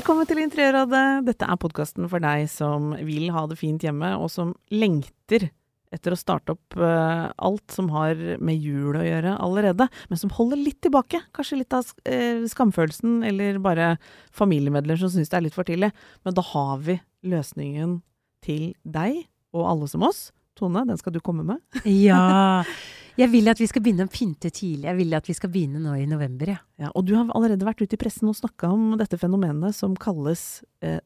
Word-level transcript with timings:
Velkommen 0.00 0.24
til 0.24 0.38
Interiørrådet. 0.40 1.26
Dette 1.26 1.44
er 1.44 1.58
podkasten 1.60 2.06
for 2.08 2.24
deg 2.24 2.46
som 2.48 2.94
vil 3.04 3.26
ha 3.34 3.42
det 3.50 3.58
fint 3.60 3.82
hjemme, 3.84 4.14
og 4.16 4.30
som 4.32 4.54
lengter 4.72 5.50
etter 5.92 6.14
å 6.14 6.16
starte 6.16 6.54
opp 6.54 6.78
eh, 6.80 7.26
alt 7.36 7.74
som 7.74 7.90
har 7.92 8.16
med 8.40 8.64
jul 8.64 8.96
å 8.96 9.02
gjøre 9.04 9.34
allerede, 9.44 9.90
men 10.08 10.20
som 10.22 10.32
holder 10.32 10.62
litt 10.62 10.78
tilbake. 10.86 11.20
Kanskje 11.36 11.58
litt 11.60 11.76
av 11.76 11.90
eh, 12.08 12.40
skamfølelsen, 12.48 13.18
eller 13.28 13.60
bare 13.60 13.90
familiemedlemmer 14.32 15.02
som 15.02 15.12
syns 15.12 15.28
det 15.34 15.36
er 15.36 15.44
litt 15.50 15.58
for 15.58 15.68
tidlig. 15.68 15.92
Men 16.24 16.38
da 16.38 16.46
har 16.48 16.80
vi 16.86 16.96
løsningen 17.28 17.98
til 18.40 18.70
deg 18.88 19.26
og 19.52 19.68
alle 19.74 19.90
som 19.92 20.08
oss. 20.08 20.30
Tone, 20.56 20.86
den 20.88 20.96
skal 20.96 21.12
du 21.12 21.20
komme 21.20 21.44
med. 21.44 21.60
Ja. 21.84 22.64
Jeg 23.18 23.30
vil 23.32 23.50
at 23.50 23.60
vi 23.60 23.68
skal 23.70 23.82
begynne 23.84 24.06
å 24.06 24.12
pynte 24.12 24.50
tidlig. 24.54 24.86
Jeg 24.88 24.98
vil 24.98 25.16
at 25.18 25.30
vi 25.30 25.36
skal 25.36 25.52
begynne 25.52 25.80
nå 25.82 25.96
i 25.98 26.06
november, 26.10 26.54
ja. 26.54 26.60
Ja, 26.80 26.90
og 26.94 27.06
du 27.08 27.14
har 27.16 27.30
allerede 27.36 27.66
vært 27.66 27.82
ute 27.82 27.96
i 27.96 28.00
pressen 28.00 28.30
og 28.30 28.38
snakka 28.38 28.70
om 28.72 28.94
dette 29.00 29.18
fenomenet 29.20 29.76
som 29.76 29.96
kalles 29.98 30.62
eh? 30.84 31.00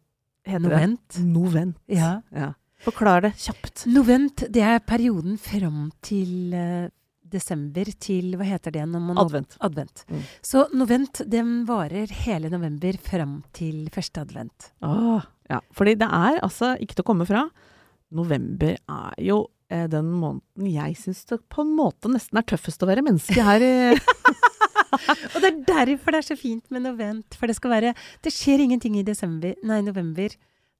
Novent. 0.45 1.17
Novent. 1.25 1.79
Ja. 1.89 2.19
Ja. 2.35 2.53
Forklar 2.85 3.25
det 3.25 3.33
kjapt. 3.41 3.87
Novent, 3.89 4.45
det 4.53 4.61
er 4.61 4.83
perioden 4.85 5.39
fram 5.41 5.87
til 6.05 6.53
eh, 6.53 6.91
desember 7.35 7.89
til 8.03 8.35
Hva 8.39 8.47
heter 8.49 8.75
det? 8.75 8.85
Når 8.91 9.05
man 9.09 9.21
Advent. 9.23 9.57
Advent. 9.65 10.05
Mm. 10.11 10.25
Så 10.45 10.67
novent, 10.77 11.23
den 11.31 11.63
varer 11.69 12.13
hele 12.25 12.51
november 12.53 12.99
fram 13.01 13.39
til 13.57 13.89
første 13.95 14.25
advent. 14.27 14.71
Åh, 14.85 15.25
ja, 15.51 15.63
fordi 15.75 15.97
det 16.01 16.11
er 16.13 16.43
altså 16.45 16.75
ikke 16.81 16.99
til 16.99 17.07
å 17.07 17.11
komme 17.13 17.29
fra. 17.29 17.47
November 18.15 18.77
er 18.77 19.21
jo 19.25 19.41
den 19.91 20.09
måneden 20.13 20.71
jeg 20.71 20.97
syns 21.01 21.25
det 21.31 21.41
på 21.53 21.65
en 21.65 21.75
måte 21.77 22.11
nesten 22.13 22.41
er 22.41 22.47
tøffest 22.49 22.83
å 22.85 22.91
være 22.91 23.05
menneske 23.07 23.45
her 23.45 23.65
i 23.65 23.75
Og 25.35 25.39
det 25.43 25.49
er 25.51 25.61
derfor 25.67 26.15
det 26.15 26.23
er 26.23 26.31
så 26.31 26.39
fint 26.39 26.65
med 26.71 26.85
novent. 26.87 27.37
For 27.39 27.51
det 27.51 27.59
skal 27.59 27.77
være 27.77 27.95
Det 28.25 28.33
skjer 28.33 28.65
ingenting 28.65 28.99
i 29.01 29.07
desember, 29.07 29.57
nei, 29.67 29.81
november. 29.85 30.35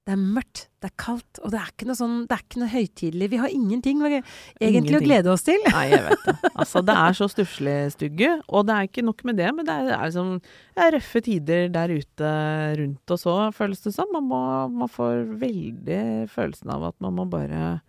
Det 0.05 0.13
er 0.13 0.21
mørkt, 0.21 0.67
det 0.83 0.91
er 0.91 0.93
kaldt, 1.01 1.39
og 1.41 1.49
det 1.49 1.57
er 1.57 1.69
ikke 1.71 1.87
noe 1.89 1.97
sånn 1.97 2.17
Det 2.29 2.35
er 2.35 2.41
ikke 2.43 2.59
noe 2.61 2.69
høytidelig. 2.69 3.29
Vi 3.31 3.39
har 3.41 3.53
ingenting 3.55 4.03
egentlig 4.05 4.99
å 4.99 5.01
glede 5.01 5.31
oss 5.33 5.45
til. 5.47 5.57
Nei, 5.65 5.87
jeg 5.95 6.03
vet 6.05 6.27
det. 6.27 6.35
Altså, 6.51 6.83
det 6.85 6.97
er 7.01 7.17
så 7.17 7.27
stusslig 7.31 7.73
stygge, 7.95 8.35
og 8.45 8.67
det 8.69 8.75
er 8.75 8.89
ikke 8.91 9.05
nok 9.07 9.25
med 9.25 9.39
det, 9.41 9.49
men 9.57 9.65
det 9.65 9.73
er, 9.73 9.87
det 9.89 9.95
er 9.97 10.11
liksom 10.11 10.29
det 10.77 10.85
er 10.85 10.93
røffe 10.99 11.23
tider 11.25 11.73
der 11.73 11.95
ute 11.95 12.35
rundt 12.83 13.15
oss 13.17 13.25
òg, 13.31 13.47
føles 13.57 13.81
det 13.81 13.95
som. 13.97 14.13
Man, 14.13 14.29
må, 14.29 14.43
man 14.83 14.93
får 14.93 15.25
veldig 15.41 16.03
følelsen 16.35 16.75
av 16.75 16.85
at 16.91 16.99
man 17.01 17.17
må 17.17 17.25
bare 17.33 17.79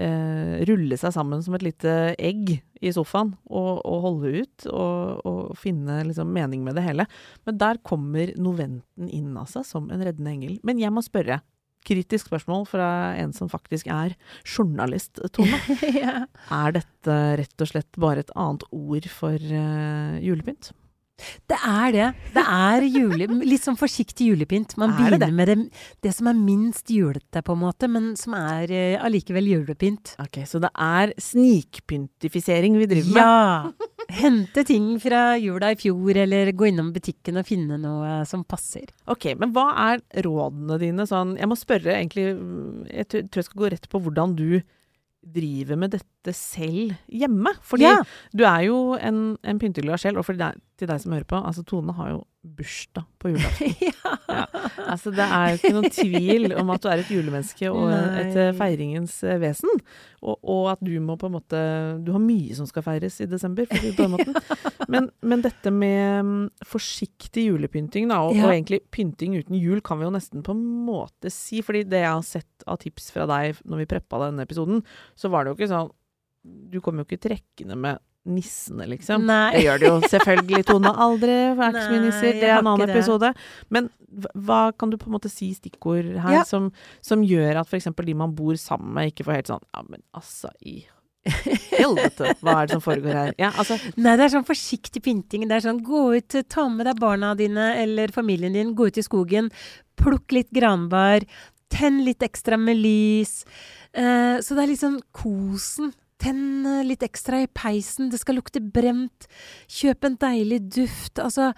eh, 0.00 0.62
rulle 0.68 0.98
seg 1.00 1.14
sammen 1.16 1.42
som 1.44 1.56
et 1.56 1.64
lite 1.66 1.96
egg 2.14 2.56
i 2.84 2.92
sofaen 2.92 3.32
og, 3.48 3.80
og 3.80 4.04
holde 4.04 4.32
ut 4.42 4.68
og, 4.70 5.26
og 5.26 5.58
finne 5.58 6.02
liksom 6.08 6.30
mening 6.32 6.64
med 6.66 6.78
det 6.78 6.86
hele. 6.86 7.08
Men 7.48 7.60
der 7.60 7.82
kommer 7.86 8.32
noventen 8.40 9.10
inn, 9.10 9.34
av 9.36 9.50
seg 9.52 9.66
som 9.68 9.90
en 9.90 10.04
reddende 10.04 10.32
engel. 10.32 10.56
Men 10.66 10.80
jeg 10.82 10.94
må 10.94 11.04
spørre. 11.04 11.40
Kritisk 11.86 12.26
spørsmål 12.26 12.64
fra 12.66 12.88
en 13.20 13.30
som 13.36 13.50
faktisk 13.50 13.86
er 13.94 14.16
journalist, 14.42 15.20
Tone. 15.36 15.60
ja. 16.02 16.24
Er 16.50 16.74
dette 16.80 17.18
rett 17.38 17.62
og 17.62 17.70
slett 17.70 18.00
bare 18.02 18.24
et 18.24 18.34
annet 18.34 18.66
ord 18.74 19.06
for 19.12 19.38
eh, 19.38 20.18
julepynt? 20.24 20.72
Det 21.48 21.56
er 21.64 21.92
det. 21.94 22.06
Det 22.34 22.42
er 22.44 22.84
jule, 22.92 23.26
litt 23.48 23.64
sånn 23.64 23.78
forsiktig 23.80 24.26
julepynt. 24.28 24.74
Man 24.76 24.90
Er 24.92 24.96
det 25.16 25.18
begynner 25.20 25.32
med 25.32 25.48
det, 25.48 25.56
det 26.04 26.12
som 26.14 26.28
er 26.28 26.36
minst 26.36 26.90
julete, 26.92 27.40
på 27.42 27.54
en 27.56 27.62
måte, 27.62 27.88
men 27.88 28.10
som 28.20 28.34
er 28.36 28.68
uh, 28.68 29.04
allikevel 29.06 29.48
julepynt. 29.48 30.12
Ok, 30.20 30.42
Så 30.44 30.60
det 30.60 30.70
er 30.76 31.14
snikpyntifisering 31.16 32.76
vi 32.78 32.86
driver 32.90 33.14
med? 33.14 33.22
Ja! 33.22 33.88
Hente 34.20 34.62
ting 34.68 34.92
fra 35.02 35.22
jula 35.40 35.72
i 35.74 35.78
fjor, 35.80 36.12
eller 36.22 36.52
gå 36.54 36.68
innom 36.68 36.92
butikken 36.94 37.40
og 37.40 37.46
finne 37.48 37.78
noe 37.80 38.20
som 38.28 38.44
passer. 38.46 38.92
Ok, 39.10 39.32
Men 39.40 39.54
hva 39.56 39.70
er 39.88 40.04
rådene 40.22 40.76
dine 40.78 41.06
sånn 41.10 41.34
Jeg 41.40 41.48
må 41.50 41.56
spørre 41.58 41.96
egentlig 41.96 42.28
Jeg 42.92 43.08
tror 43.10 43.40
jeg 43.40 43.48
skal 43.48 43.62
gå 43.64 43.70
rett 43.74 43.88
på 43.90 44.00
hvordan 44.04 44.36
du 44.38 44.60
driver 45.26 45.74
med 45.80 45.90
dette 45.96 46.30
selv 46.38 46.92
hjemme. 47.10 47.50
Fordi 47.66 47.82
Ja. 47.88 47.96
du 48.30 48.44
er 48.46 48.60
jo 48.68 48.76
en, 48.94 49.36
en 49.42 49.58
pynteglad 49.58 49.98
sjel, 49.98 50.20
og 50.20 50.24
for 50.28 50.38
deg, 50.38 50.54
til 50.76 50.88
deg 50.90 51.00
som 51.02 51.12
hører 51.16 51.26
på, 51.28 51.38
altså 51.40 51.62
Tone 51.66 51.94
har 51.96 52.10
jo 52.12 52.18
bursdag 52.56 53.06
på 53.18 53.30
julaften. 53.32 53.72
ja. 53.88 54.12
Ja. 54.30 54.42
Altså, 54.86 55.10
det 55.14 55.24
er 55.24 55.48
jo 55.48 55.56
ikke 55.58 55.70
noen 55.74 55.92
tvil 55.94 56.52
om 56.60 56.68
at 56.74 56.82
du 56.84 56.88
er 56.90 57.00
et 57.02 57.10
julemenneske 57.10 57.70
og 57.72 57.88
et 57.90 58.36
eh, 58.38 58.50
feiringens 58.54 59.14
eh, 59.26 59.38
vesen. 59.42 59.72
Og, 60.22 60.36
og 60.42 60.68
at 60.74 60.82
du 60.84 60.92
må 61.02 61.16
på 61.20 61.28
en 61.28 61.34
måte 61.36 61.58
Du 62.06 62.12
har 62.14 62.22
mye 62.22 62.54
som 62.58 62.68
skal 62.68 62.84
feires 62.86 63.18
i 63.24 63.28
desember, 63.30 63.66
for 63.66 63.78
å 63.78 63.82
si 63.82 63.90
det 63.90 63.96
på 63.98 64.06
den 64.06 64.14
måten. 64.14 64.38
Men, 64.92 65.08
men 65.26 65.40
dette 65.42 65.72
med 65.74 66.22
mm, 66.22 66.42
forsiktig 66.70 67.48
julepynting, 67.48 68.06
da, 68.12 68.20
og, 68.28 68.36
Ja. 68.38 68.44
og 68.46 68.52
egentlig 68.54 68.84
pynting 68.94 69.34
uten 69.34 69.56
jul, 69.58 69.80
kan 69.82 69.98
vi 69.98 70.06
jo 70.06 70.12
nesten 70.14 70.44
på 70.46 70.54
en 70.54 70.60
måte 70.86 71.32
si. 71.34 71.58
fordi 71.66 71.82
det 71.90 72.04
jeg 72.04 72.12
har 72.12 72.22
sett 72.22 72.66
av 72.70 72.78
tips 72.84 73.08
fra 73.16 73.26
deg 73.26 73.58
når 73.66 73.82
vi 73.82 73.88
preppa 73.90 74.20
denne 74.28 74.46
episoden, 74.46 74.84
så 75.18 75.32
var 75.32 75.42
det 75.42 75.50
jo 75.50 75.58
ikke 75.58 75.72
sånn 75.72 75.90
Du 76.70 76.78
kom 76.84 77.00
jo 77.00 77.06
ikke 77.08 77.18
trekkende 77.26 77.74
med 77.74 77.98
nissene, 78.26 78.86
liksom. 78.90 79.24
Nei. 79.28 79.52
Det 79.56 79.62
gjør 79.66 79.78
det 79.82 79.88
jo 79.90 79.96
selvfølgelig, 80.12 80.64
Tone. 80.70 80.92
Aldri. 81.06 81.36
Det 81.56 81.62
er 81.66 81.70
ikke 81.72 81.84
så 81.86 81.92
mye 81.94 82.04
nisser. 82.06 82.40
Det 82.40 82.50
er 82.50 82.58
en 82.58 82.70
annen 82.72 82.90
episode. 82.92 83.30
Men 83.74 83.88
hva- 84.34 84.72
kan 84.78 84.90
du 84.92 84.98
på 85.00 85.08
en 85.10 85.16
måte 85.18 85.30
si 85.32 85.52
stikkord 85.56 86.12
her 86.24 86.38
Ja. 86.40 86.42
som, 86.48 86.70
som 87.04 87.22
gjør 87.26 87.62
at 87.62 87.70
f.eks. 87.70 87.88
de 88.04 88.14
man 88.18 88.34
bor 88.38 88.54
sammen 88.60 88.92
med, 88.96 89.12
ikke 89.12 89.26
får 89.28 89.38
helt 89.40 89.50
sånn 89.54 89.64
Ja, 89.74 89.82
men 89.88 90.02
altså 90.16 90.50
i 90.64 90.82
helvete, 91.26 92.34
hva 92.44 92.52
er 92.62 92.68
det 92.68 92.76
som 92.76 92.82
foregår 92.84 93.16
her? 93.18 93.32
Ja, 93.40 93.48
altså 93.58 93.76
Nei, 93.98 94.12
det 94.16 94.26
er 94.28 94.32
sånn 94.36 94.46
forsiktig 94.46 95.02
pynting. 95.02 95.46
Det 95.50 95.56
er 95.58 95.64
sånn 95.64 95.82
gå 95.84 96.04
ut, 96.16 96.36
ta 96.52 96.68
med 96.70 96.86
deg 96.86 97.00
barna 97.02 97.32
dine 97.38 97.72
eller 97.82 98.12
familien 98.14 98.54
din, 98.54 98.74
gå 98.78 98.86
ut 98.90 99.00
i 99.00 99.04
skogen, 99.04 99.50
plukk 99.98 100.36
litt 100.36 100.52
granbar, 100.54 101.26
tenn 101.72 102.02
litt 102.06 102.22
ekstra 102.22 102.58
med 102.60 102.78
lys. 102.78 103.40
Uh, 103.96 104.38
så 104.44 104.54
det 104.54 104.68
er 104.68 104.74
sånn 104.78 105.00
kosen. 105.16 105.90
Tenn 106.22 106.64
litt 106.88 107.04
ekstra 107.04 107.42
i 107.44 107.48
peisen, 107.52 108.10
det 108.12 108.22
skal 108.22 108.38
lukte 108.38 108.62
brent. 108.62 109.28
Kjøp 109.68 110.06
en 110.08 110.18
deilig 110.22 110.62
duft. 110.78 111.20
Altså, 111.22 111.50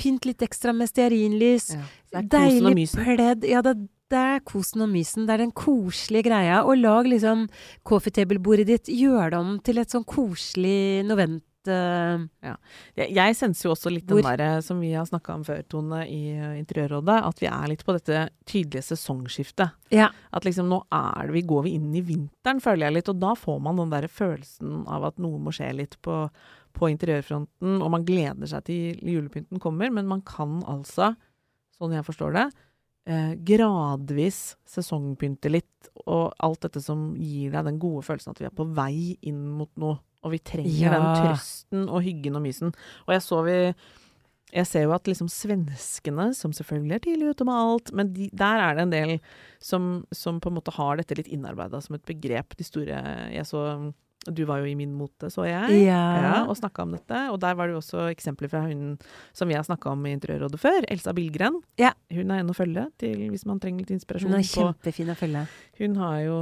pynt 0.00 0.28
litt 0.28 0.42
ekstra 0.44 0.72
med 0.76 0.90
stearinlys. 0.90 1.74
ja, 2.12 2.22
Deilig 2.22 2.88
pledd. 2.94 3.44
Ja, 3.48 3.60
det, 3.66 3.76
det 4.10 4.22
er 4.34 4.42
kosen 4.46 4.86
og 4.86 4.90
mysen. 4.92 5.26
Det 5.28 5.36
er 5.36 5.44
den 5.44 5.54
koselige 5.56 6.30
greia. 6.30 6.62
Og 6.64 6.80
lag 6.80 7.08
liksom 7.10 7.46
coffee 7.86 8.14
table-bordet 8.16 8.66
ditt. 8.70 8.90
Gjør 8.90 9.34
det 9.34 9.40
om 9.40 9.54
til 9.64 9.82
et 9.82 9.92
sånn 9.92 10.08
koselig 10.08 11.04
novent... 11.08 11.44
eh, 11.68 12.22
Jeg, 12.96 13.08
jeg 13.16 13.36
senser 13.36 13.68
jo 13.68 13.72
også 13.74 13.90
litt 13.92 14.08
Hvor? 14.08 14.22
den 14.22 14.38
derre 14.38 14.62
som 14.64 14.80
vi 14.80 14.92
har 14.94 15.04
snakka 15.08 15.34
om 15.34 15.44
før, 15.44 15.60
Tone, 15.68 16.04
i 16.08 16.32
eh, 16.32 16.54
Interiørrådet, 16.60 17.18
at 17.28 17.42
vi 17.42 17.48
er 17.50 17.66
litt 17.68 17.84
på 17.84 17.96
dette 17.96 18.28
tydelige 18.48 18.86
sesongskiftet. 18.92 19.76
ja. 19.92 20.08
At 20.32 20.46
liksom 20.46 20.70
nå 20.70 20.80
er 20.94 21.26
det, 21.26 21.34
vi 21.34 21.42
går 21.42 21.64
vi 21.66 21.74
inn 21.76 21.90
i 21.94 22.04
vinteren, 22.06 22.62
føler 22.62 22.86
jeg 22.86 22.96
litt, 23.00 23.10
og 23.12 23.20
da 23.20 23.34
får 23.34 23.60
man 23.60 23.82
den 23.82 23.90
der 23.92 24.06
følelsen 24.08 24.84
av 24.86 25.04
at 25.10 25.18
noe 25.18 25.40
må 25.42 25.52
skje 25.52 25.72
litt 25.74 25.98
på, 26.06 26.22
på 26.72 26.90
interiørfronten, 26.92 27.80
og 27.82 27.90
man 27.90 28.06
gleder 28.06 28.46
seg 28.50 28.64
til 28.70 29.00
julepynten 29.02 29.60
kommer, 29.62 29.90
men 29.90 30.06
man 30.06 30.22
kan 30.22 30.60
altså, 30.70 31.12
sånn 31.76 31.96
jeg 31.96 32.06
forstår 32.06 32.36
det, 32.38 32.46
eh, 33.10 33.32
gradvis 33.48 34.54
sesongpynte 34.70 35.50
litt, 35.50 35.90
og 36.06 36.30
alt 36.38 36.62
dette 36.66 36.82
som 36.84 37.10
gir 37.18 37.50
deg 37.54 37.66
den 37.66 37.80
gode 37.82 38.04
følelsen 38.06 38.34
at 38.34 38.40
vi 38.42 38.46
er 38.48 38.54
på 38.54 38.68
vei 38.76 39.16
inn 39.26 39.42
mot 39.58 39.70
noe, 39.80 39.98
og 40.22 40.34
vi 40.34 40.38
trenger 40.38 40.70
Ja. 40.80 40.90
den 40.96 41.08
trøsten 41.22 41.88
og 41.88 42.02
hyggen 42.04 42.36
og 42.36 42.42
mysen. 42.42 42.74
Og 43.06 43.14
jeg 43.16 43.22
så 43.22 43.42
vi 43.46 43.74
jeg 44.52 44.66
ser 44.66 44.82
jo 44.82 44.92
at 44.96 45.06
liksom 45.06 45.28
svenskene, 45.30 46.34
som 46.34 46.50
selvfølgelig 46.52 46.94
er 46.96 47.02
tidlig 47.04 47.28
ute 47.30 47.44
med 47.46 47.54
alt, 47.54 47.92
men 47.94 48.12
de, 48.12 48.28
der 48.34 48.58
er 48.58 48.74
det 48.74 48.82
en 48.82 48.90
del 48.90 49.12
som, 49.62 50.04
som 50.10 50.40
på 50.42 50.50
en 50.50 50.56
måte 50.56 50.74
har 50.74 50.96
dette 50.98 51.14
litt 51.14 51.28
innarbeida 51.30 51.78
som 51.80 51.94
et 51.94 52.02
begrep. 52.04 52.56
De 52.58 52.64
store 52.66 52.98
Jeg 53.30 53.46
så 53.46 53.92
Du 54.28 54.42
var 54.44 54.58
jo 54.60 54.66
i 54.68 54.74
Min 54.76 54.92
mote, 54.92 55.30
så 55.32 55.46
jeg, 55.48 55.84
Ja. 55.86 56.44
og 56.44 56.56
snakka 56.58 56.82
om 56.82 56.90
dette. 56.92 57.20
Og 57.32 57.38
der 57.40 57.54
var 57.56 57.66
det 57.66 57.72
jo 57.72 57.80
også 57.80 58.02
eksempler 58.14 58.50
fra 58.52 58.60
hun 58.66 58.98
som 59.32 59.48
vi 59.48 59.54
har 59.56 59.64
snakka 59.64 59.90
om 59.92 60.04
i 60.04 60.12
Interiørrådet 60.12 60.60
før, 60.60 60.84
Elsa 60.92 61.12
Billgren. 61.16 61.56
Ja. 61.78 61.92
Hun 62.12 62.30
er 62.30 62.40
en 62.42 62.50
å 62.52 62.54
følge 62.54 62.84
til 62.98 63.30
hvis 63.30 63.46
man 63.46 63.58
trenger 63.60 63.80
litt 63.86 63.94
inspirasjon. 63.96 64.28
Hun 64.28 64.38
er 64.38 64.44
kjempefin 64.44 65.08
å 65.08 65.16
følge. 65.16 65.46
Hun 65.78 65.94
har 65.96 66.18
jo 66.26 66.38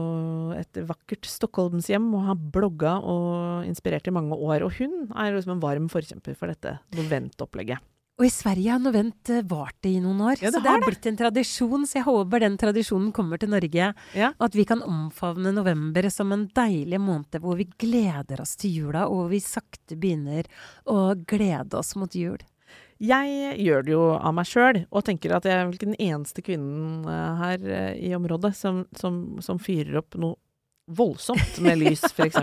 et 0.59 0.73
vakkert 0.89 1.23
Stockholmshjem 1.31 2.13
og 2.15 2.25
har 2.27 2.35
blogga 2.35 2.97
og 3.05 3.65
inspirert 3.69 4.09
i 4.09 4.11
mange 4.11 4.35
år. 4.35 4.65
Og 4.67 4.73
hun 4.81 5.13
er 5.15 5.33
liksom 5.37 5.55
en 5.55 5.61
varm 5.63 5.89
forkjemper 5.89 6.35
for 6.37 6.49
dette 6.49 6.81
Novent-opplegget. 6.99 7.79
Og 8.19 8.27
i 8.27 8.33
Sverige 8.35 8.73
har 8.75 8.81
Novent 8.83 9.31
eh, 9.31 9.45
vart 9.47 9.87
i 9.87 9.95
noen 10.03 10.19
år, 10.27 10.41
Ja, 10.43 10.51
det 10.51 10.59
så 10.59 10.63
det 10.65 10.73
har 10.73 10.83
blitt 10.83 11.07
en 11.07 11.19
tradisjon. 11.21 11.87
Så 11.87 12.01
jeg 12.01 12.07
håper 12.09 12.43
den 12.43 12.57
tradisjonen 12.59 13.13
kommer 13.15 13.39
til 13.39 13.53
Norge. 13.53 13.93
Ja. 14.19 14.33
Og 14.35 14.49
at 14.49 14.59
vi 14.59 14.65
kan 14.67 14.83
omfavne 14.83 15.53
november 15.55 16.09
som 16.11 16.35
en 16.35 16.49
deilig 16.51 16.99
måned 16.99 17.39
hvor 17.45 17.61
vi 17.61 17.69
gleder 17.79 18.43
oss 18.43 18.57
til 18.59 18.75
jula, 18.75 19.07
og 19.07 19.31
vi 19.31 19.39
sakte 19.45 19.95
begynner 19.95 20.51
å 20.91 21.13
glede 21.31 21.79
oss 21.79 21.95
mot 21.95 22.11
jul. 22.11 22.43
Jeg 22.99 23.55
gjør 23.63 23.87
det 23.87 23.95
jo 23.95 24.03
av 24.19 24.35
meg 24.35 24.51
sjøl, 24.51 24.81
og 24.91 25.05
tenker 25.07 25.37
at 25.37 25.47
jeg 25.47 25.55
er 25.55 25.69
vel 25.69 25.79
ikke 25.79 25.93
den 25.93 26.03
eneste 26.03 26.43
kvinnen 26.43 27.07
eh, 27.07 27.43
her 27.45 27.71
eh, 27.71 27.93
i 28.11 28.13
området 28.19 28.51
som, 28.59 28.83
som, 28.99 29.39
som 29.45 29.63
fyrer 29.63 30.03
opp 30.03 30.19
noe 30.19 30.35
voldsomt 30.89 31.59
med 31.65 31.79
lys, 31.83 32.01
f.eks. 32.09 32.39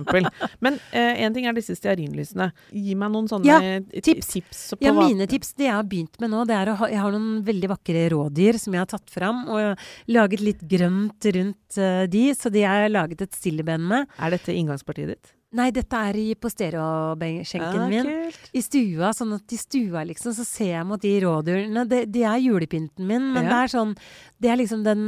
Men 0.62 0.78
én 0.94 1.34
ting 1.34 1.48
er 1.50 1.54
disse 1.58 1.76
stearinlysene. 1.76 2.52
Gi 2.72 2.96
meg 2.96 3.12
noen 3.12 3.28
sånne 3.32 3.46
Ja, 3.50 3.60
tips. 4.06 4.28
tips 4.34 4.64
på 4.78 4.86
Ja, 4.86 4.94
mine 4.94 5.26
tips, 5.28 5.54
det 5.58 5.66
jeg 5.66 5.74
har 5.74 5.84
begynt 5.84 6.20
med 6.22 6.30
nå, 6.34 6.46
det 6.48 6.56
er 6.56 6.72
å 6.74 6.76
ha 6.80 6.88
Jeg 6.92 7.02
har 7.02 7.12
noen 7.16 7.44
veldig 7.46 7.70
vakre 7.74 8.04
rådyr 8.14 8.60
som 8.62 8.74
jeg 8.78 8.84
har 8.86 8.92
tatt 8.92 9.10
fram, 9.10 9.44
og 9.50 9.78
laget 10.08 10.40
litt 10.46 10.62
grønt 10.70 11.26
rundt 11.36 11.80
uh, 11.82 12.06
de, 12.08 12.28
så 12.38 12.52
de 12.54 12.62
har 12.64 12.86
laget 12.90 13.22
et 13.26 13.34
stilleben 13.34 13.82
med. 13.90 14.06
Er 14.20 14.30
dette 14.38 14.54
inngangspartiet 14.54 15.08
ditt? 15.16 15.32
Nei, 15.56 15.70
dette 15.72 15.96
er 15.96 16.18
i, 16.20 16.34
på 16.36 16.50
stereoskjenken 16.52 17.80
Ah, 17.82 17.88
min. 17.88 18.04
kult. 18.06 18.50
I 18.54 18.62
stua, 18.66 19.14
sånn 19.16 19.36
at 19.38 19.54
i 19.56 19.58
stua 19.60 20.04
liksom, 20.08 20.34
så 20.36 20.44
ser 20.46 20.72
jeg 20.74 20.86
mot 20.90 21.02
de 21.02 21.14
rådyrene. 21.24 21.86
Det, 21.88 22.02
de 22.12 22.24
er 22.28 22.42
julepynten 22.44 23.08
min, 23.08 23.32
men 23.34 23.44
Ja. 23.46 23.50
det 23.50 23.60
er 23.64 23.78
sånn 23.78 23.96
Det 24.42 24.50
er 24.52 24.58
liksom 24.60 24.84
den 24.84 25.06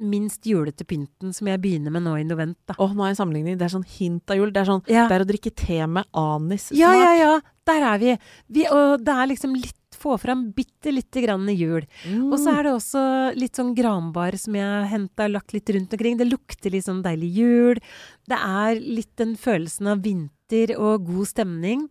minst 0.00 0.46
julete 0.48 0.86
pynten 0.88 1.34
som 1.36 1.48
jeg 1.50 1.60
begynner 1.62 1.92
med 1.94 2.04
nå 2.06 2.16
i 2.20 2.26
novent, 2.26 2.58
da. 2.68 2.76
Åh, 2.78 2.94
nå 2.96 3.06
jeg 3.06 3.16
en 3.16 3.20
sammenligning. 3.20 3.58
Det 3.60 3.66
er 3.68 3.74
sånn 3.76 3.86
hint 3.86 4.32
av 4.32 4.40
jul. 4.40 4.52
Det 4.52 4.62
er 4.62 4.70
sånn 4.72 4.84
Ja. 4.90 5.06
Det 5.08 5.16
er 5.16 5.24
å 5.24 5.28
drikke 5.28 5.54
te 5.54 5.80
med 5.86 6.08
anis-smak. 6.16 6.78
Ja, 6.78 6.92
ja, 6.96 7.12
ja. 7.18 7.34
Der 7.68 7.86
er 7.92 7.98
vi. 7.98 8.18
vi 8.48 8.66
og 8.72 9.04
det 9.04 9.14
er 9.14 9.30
liksom 9.34 9.54
litt 9.54 9.76
Få 10.00 10.14
fram 10.16 10.52
bitte 10.56 10.92
lite 10.94 11.20
grann 11.20 11.48
i 11.50 11.52
jul. 11.52 11.84
Mm. 12.06 12.30
Og 12.32 12.38
så 12.38 12.54
er 12.54 12.62
det 12.62 12.70
også 12.72 13.00
litt 13.36 13.58
sånn 13.58 13.74
granbar 13.76 14.32
som 14.38 14.54
jeg 14.56 14.64
har 14.64 14.86
henta 14.88 15.26
og 15.26 15.34
lagt 15.34 15.52
litt 15.52 15.68
rundt 15.68 15.92
omkring. 15.92 16.16
Det 16.16 16.28
lukter 16.30 16.72
litt 16.72 16.86
sånn 16.86 17.02
deilig 17.04 17.28
jul. 17.36 17.80
Det 18.24 18.38
er 18.38 18.80
litt 18.80 19.10
den 19.20 19.34
følelsen 19.36 19.90
av 19.92 20.00
vinter 20.00 20.72
og 20.78 21.04
god 21.04 21.28
stemning. 21.28 21.90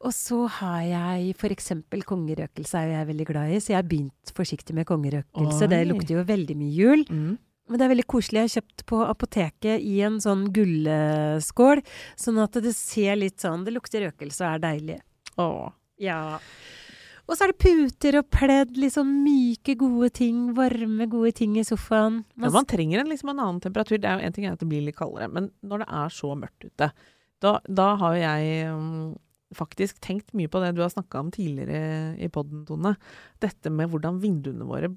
Og 0.00 0.14
så 0.16 0.46
har 0.60 0.80
jeg 0.86 1.34
f.eks. 1.36 1.74
kongerøkelse 2.08 2.80
er 2.80 2.94
jeg 2.94 3.08
veldig 3.10 3.26
glad 3.28 3.52
i, 3.52 3.60
så 3.60 3.74
jeg 3.74 3.82
har 3.82 3.88
begynt 3.88 4.32
forsiktig 4.32 4.72
med 4.78 4.88
kongerøkelse. 4.88 5.68
Det 5.68 5.80
lukter 5.90 6.16
jo 6.16 6.24
veldig 6.24 6.56
mye 6.56 6.72
jul. 6.72 7.04
Mm. 7.10 7.36
Men 7.70 7.78
det 7.78 7.84
er 7.84 7.92
veldig 7.92 8.08
koselig. 8.10 8.40
Jeg 8.40 8.48
har 8.48 8.54
kjøpt 8.56 8.84
på 8.88 9.00
apoteket 9.04 9.84
i 9.86 10.00
en 10.06 10.16
sånn 10.22 10.48
gullskål, 10.56 11.84
sånn 12.18 12.40
at 12.42 12.58
det 12.64 12.72
ser 12.74 13.20
litt 13.20 13.44
sånn 13.44 13.62
Det 13.66 13.76
lukter 13.76 14.08
røkelse 14.08 14.42
og 14.42 14.56
er 14.56 14.64
deilig. 14.64 14.98
Åh. 15.38 15.68
Ja. 16.00 16.40
Og 17.30 17.36
så 17.36 17.46
er 17.46 17.52
det 17.52 17.60
puter 17.62 18.18
og 18.18 18.26
pledd, 18.32 18.74
liksom 18.80 19.12
myke, 19.22 19.76
gode 19.78 20.10
ting. 20.18 20.48
Varme, 20.56 21.06
gode 21.12 21.30
ting 21.38 21.54
i 21.60 21.66
sofaen. 21.66 22.24
Ja, 22.40 22.50
man 22.50 22.66
trenger 22.66 23.04
en, 23.04 23.12
liksom 23.12 23.30
en 23.30 23.44
annen 23.44 23.62
temperatur. 23.62 24.00
Det 24.00 24.08
er 24.08 24.18
jo 24.18 24.26
En 24.26 24.34
ting 24.34 24.48
er 24.48 24.56
at 24.56 24.64
det 24.64 24.70
blir 24.72 24.82
litt 24.88 24.98
kaldere, 24.98 25.30
men 25.30 25.52
når 25.62 25.84
det 25.84 25.90
er 26.00 26.14
så 26.16 26.34
mørkt 26.34 26.66
ute, 26.66 26.90
da, 27.40 27.52
da 27.68 27.90
har 28.00 28.16
jo 28.16 28.24
jeg 28.24 28.72
um, 28.74 29.12
faktisk 29.56 30.00
tenkt 30.04 30.34
mye 30.36 30.48
på 30.50 30.60
det 30.62 30.74
du 30.76 30.82
har 30.84 30.92
snakka 30.92 31.20
om 31.24 31.30
tidligere 31.34 32.16
i 32.22 32.28
podden, 32.32 32.64
Tone. 32.68 32.96
Dette 33.42 33.70
med 33.74 33.90
hvordan 33.90 34.20
vinduene 34.22 34.66
våre 34.68 34.92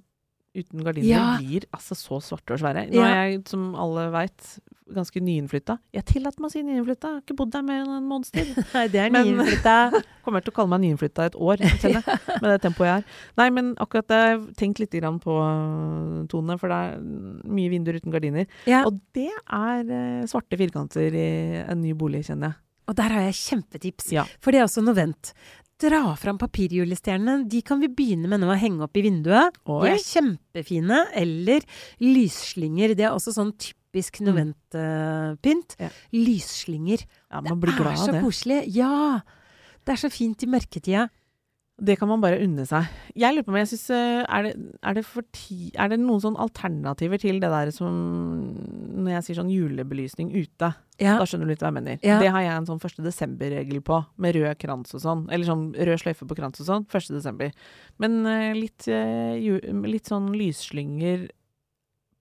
uten 0.54 0.84
gardiner 0.86 1.08
Ja. 1.10 1.38
blir 1.42 1.64
altså 1.74 1.96
så 1.98 2.20
svarte 2.22 2.54
og 2.54 2.60
svære. 2.62 2.84
Nå 2.94 3.02
er 3.02 3.16
jeg, 3.32 3.40
som 3.50 3.72
alle 3.74 4.04
veit, 4.14 4.60
ganske 4.94 5.18
nyinnflytta. 5.18 5.80
Jeg 5.96 6.06
tillater 6.06 6.44
meg 6.44 6.52
å 6.52 6.54
si 6.54 6.62
nyinnflytta, 6.62 7.10
jeg 7.10 7.16
har 7.18 7.24
ikke 7.24 7.38
bodd 7.40 7.52
der 7.56 7.64
mer 7.66 7.80
enn 7.82 7.96
en 7.96 8.06
måneds 8.06 8.30
tid. 8.36 8.52
Nei, 8.76 8.84
det 8.94 9.02
er 9.02 9.10
nyinnflytta. 9.16 9.74
Kommer 10.28 10.46
til 10.46 10.54
å 10.54 10.56
kalle 10.60 10.70
meg 10.76 10.84
nyinnflytta 10.84 11.26
et 11.32 11.38
år, 11.42 11.58
jeg, 11.66 12.04
med 12.44 12.46
det 12.52 12.60
tempoet 12.68 12.86
jeg 12.92 13.02
er. 13.02 13.08
Nei, 13.42 13.48
men 13.56 13.74
akkurat 13.82 14.12
det 14.12 14.20
har 14.22 14.30
jeg 14.36 14.44
tenkt 14.62 14.84
litt 14.84 14.94
grann 15.00 15.18
på, 15.24 15.34
Tone, 16.30 16.60
for 16.62 16.70
det 16.70 16.78
er 16.78 17.02
mye 17.50 17.72
vinduer 17.74 17.98
uten 17.98 18.14
gardiner. 18.14 18.46
Ja. 18.70 18.84
Og 18.86 19.02
det 19.18 19.32
er 19.34 19.90
eh, 19.90 20.28
svarte 20.30 20.60
firkanter 20.62 21.18
i 21.18 21.28
en 21.66 21.82
ny 21.82 21.96
bolig, 21.98 22.28
kjenner 22.30 22.54
jeg. 22.54 22.60
Og 22.88 22.98
der 22.98 23.14
har 23.16 23.28
jeg 23.28 23.38
kjempetips. 23.40 24.12
Ja. 24.14 24.26
For 24.44 24.52
det 24.54 24.62
er 24.62 24.68
også 24.68 24.84
novent. 24.86 25.34
Dra 25.84 26.14
fram 26.20 26.38
papirjulestjernene. 26.40 27.48
De 27.50 27.62
kan 27.66 27.82
vi 27.82 27.90
begynne 27.92 28.30
med 28.32 28.44
nå 28.44 28.52
å 28.52 28.60
henge 28.60 28.86
opp 28.86 28.98
i 29.00 29.06
vinduet. 29.06 29.56
Oi. 29.68 29.80
De 29.86 29.94
er 29.96 30.04
kjempefine. 30.04 31.00
Eller 31.20 31.66
lysslynger. 32.04 32.96
Det 33.00 33.08
er 33.08 33.16
også 33.16 33.34
sånn 33.36 33.54
typisk 33.58 34.22
noventpynt. 34.24 35.78
Ja. 35.82 35.90
Lysslynger. 36.16 37.06
Ja, 37.32 37.42
man 37.42 37.60
blir 37.64 37.76
glad 37.78 37.94
det 37.94 37.98
er 37.98 38.06
så 38.06 38.16
det. 38.16 38.24
koselig. 38.24 38.62
Ja! 38.76 39.24
Det 39.84 39.98
er 39.98 40.00
så 40.00 40.12
fint 40.14 40.44
i 40.46 40.48
mørketida. 40.48 41.10
Det 41.82 41.96
kan 41.98 42.08
man 42.08 42.22
bare 42.22 42.38
unne 42.44 42.68
seg. 42.70 42.86
Jeg 43.18 43.34
lurer 43.34 43.46
på 43.48 43.52
om 43.52 43.58
jeg 43.58 43.70
synes, 43.72 43.86
eh, 43.96 44.20
er, 44.22 44.46
det, 44.46 44.52
er, 44.86 44.94
det 44.94 45.24
ti, 45.34 45.72
er 45.74 45.90
det 45.90 45.98
noen 46.00 46.22
sånne 46.22 46.44
alternativer 46.44 47.18
til 47.18 47.40
det 47.42 47.50
der 47.50 47.72
som 47.74 47.96
Når 48.94 49.10
jeg 49.16 49.26
sier 49.26 49.40
sånn 49.42 49.50
julebelysning 49.50 50.30
ute, 50.36 50.70
Ja. 51.02 51.18
da 51.18 51.26
skjønner 51.26 51.50
du 51.50 51.54
litt 51.56 51.64
hva 51.66 51.72
jeg 51.72 51.78
mener. 51.80 51.98
Ja. 52.06 52.20
Det 52.22 52.30
har 52.30 52.46
jeg 52.46 52.54
en 52.54 52.68
sånn 52.70 52.80
1. 52.80 53.02
desember-regel 53.04 53.82
på, 53.82 53.98
med 54.22 54.36
rød 54.38 54.60
krans 54.62 54.94
og 54.94 55.02
sånn. 55.02 55.26
Eller 55.34 55.50
sånn 55.50 55.66
rød 55.74 56.00
sløyfe 56.04 56.28
på 56.30 56.38
krans 56.38 56.62
og 56.62 56.70
sånn. 56.70 56.86
1. 56.86 57.10
desember. 57.18 57.52
Men 57.98 58.22
eh, 58.30 58.54
litt, 58.54 58.88
eh, 58.88 59.42
litt 59.90 60.14
sånn 60.14 60.30
lysslynger 60.38 61.26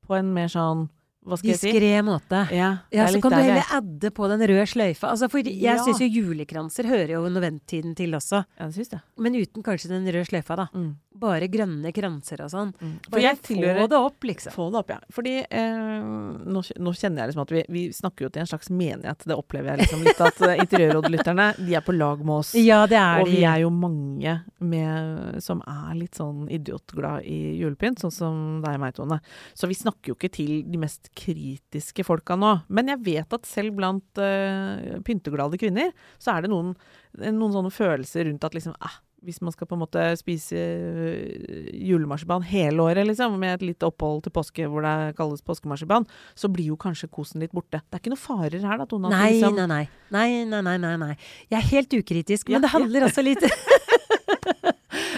på 0.08 0.16
en 0.16 0.32
mer 0.34 0.48
sånn 0.48 0.88
Hva 1.22 1.36
skal 1.38 1.52
jeg 1.52 1.58
si? 1.60 1.72
Måte. 2.02 2.40
Ja, 2.50 2.70
Ja, 2.90 3.06
så 3.06 3.20
kan 3.22 3.30
du 3.30 3.36
der 3.36 3.44
heller 3.46 3.68
adde 3.78 4.10
på 4.10 4.26
den 4.28 4.40
røde 4.42 4.66
sløyfa. 4.66 5.10
Altså, 5.12 5.28
for 5.30 5.38
jeg 5.38 5.60
Ja. 5.62 5.76
syns 5.78 6.00
jo 6.00 6.08
julekranser 6.10 6.84
hører 6.84 7.12
jo 7.14 7.28
noventtiden 7.30 7.94
til 7.94 8.10
også. 8.18 8.44
Ja, 8.58 8.66
det 8.66 8.74
synes 8.74 8.90
jeg. 8.90 9.00
Men 9.18 9.34
uten 9.38 9.62
kanskje 9.62 9.88
den 9.88 10.04
røde 10.06 10.26
sløyfa, 10.26 10.56
da. 10.56 10.66
Mm. 10.74 10.96
Bare 11.14 11.46
grønne 11.46 11.92
kranser 11.94 12.40
og 12.42 12.50
sånn. 12.50 12.72
Mm. 12.80 12.98
Bare 13.10 13.36
få 13.36 13.86
det 13.88 13.98
opp, 13.98 14.24
liksom. 14.24 14.52
Få 14.52 14.70
det 14.72 14.78
opp, 14.80 14.88
ja. 14.90 14.98
Fordi 15.12 15.34
eh, 15.48 16.00
nå, 16.02 16.62
nå 16.80 16.92
kjenner 16.96 17.22
jeg 17.22 17.28
liksom 17.30 17.42
at 17.42 17.50
vi, 17.52 17.62
vi 17.68 17.82
snakker 17.92 18.24
jo 18.26 18.30
til 18.32 18.40
en 18.42 18.48
slags 18.50 18.70
menighet. 18.70 19.22
Det 19.28 19.36
opplever 19.36 19.76
jeg 19.76 19.84
liksom 19.86 20.02
litt 20.02 20.20
at 20.24 20.40
eh, 20.48 20.56
Interiørrådlytterne, 20.64 21.46
de 21.68 21.76
er 21.78 21.84
på 21.86 21.94
lag 21.94 22.18
med 22.24 22.34
oss. 22.40 22.54
Ja, 22.58 22.86
det 22.90 22.98
er 22.98 23.20
og 23.20 23.28
de. 23.30 23.36
vi 23.36 23.44
er 23.44 23.60
jo 23.62 23.70
mange 23.70 24.34
med, 24.58 25.38
som 25.44 25.62
er 25.68 25.94
litt 26.00 26.16
sånn 26.18 26.48
idiotglad 26.50 27.22
i 27.28 27.58
julepynt, 27.60 28.00
sånn 28.02 28.10
som 28.14 28.42
deg 28.64 28.74
og 28.74 28.80
meg, 28.80 28.94
Tone. 28.96 29.20
Så 29.54 29.68
vi 29.70 29.74
snakker 29.78 30.12
jo 30.14 30.18
ikke 30.18 30.32
til 30.32 30.62
de 30.64 30.80
mest 30.80 31.11
kritiske 31.18 32.04
folka 32.06 32.36
nå. 32.38 32.56
Men 32.72 32.92
jeg 32.94 33.04
vet 33.06 33.38
at 33.38 33.48
selv 33.48 33.76
blant 33.78 34.20
uh, 34.20 34.98
pynteglade 35.06 35.60
kvinner, 35.60 35.94
så 36.22 36.36
er 36.36 36.44
det 36.44 36.52
noen, 36.52 36.74
noen 37.22 37.56
sånne 37.56 37.72
følelser 37.74 38.28
rundt 38.28 38.44
at 38.48 38.56
liksom 38.56 38.76
eh, 38.78 39.00
hvis 39.22 39.38
man 39.44 39.54
skal 39.54 39.68
på 39.70 39.76
en 39.76 39.82
måte 39.84 40.02
spise 40.18 40.58
eh, 40.58 41.68
julemarsipan 41.86 42.42
hele 42.46 42.82
året, 42.82 43.06
liksom, 43.06 43.36
med 43.40 43.56
et 43.56 43.66
lite 43.68 43.86
opphold 43.86 44.24
til 44.24 44.34
påske 44.34 44.66
hvor 44.70 44.84
det 44.86 45.14
kalles 45.18 45.44
påskemarsipan, 45.46 46.06
så 46.34 46.50
blir 46.52 46.72
jo 46.72 46.78
kanskje 46.80 47.10
kosen 47.12 47.42
litt 47.42 47.54
borte. 47.54 47.78
Det 47.78 47.98
er 47.98 48.02
ikke 48.02 48.14
noen 48.14 48.22
farer 48.22 48.58
her, 48.58 48.80
da, 48.82 48.88
Tone? 48.90 49.12
Nei, 49.12 49.28
liksom, 49.36 49.58
nei, 49.60 49.68
nei. 49.70 49.84
Nei, 50.14 50.26
nei, 50.50 50.62
nei, 50.66 50.76
nei, 50.82 50.96
nei. 51.04 51.12
Jeg 51.52 51.60
er 51.60 51.68
helt 51.70 51.98
ukritisk, 52.02 52.50
Ja, 52.50 52.58
men 52.58 52.66
det 52.66 52.72
handler 52.74 53.08
også 53.08 53.24
litt 53.24 53.46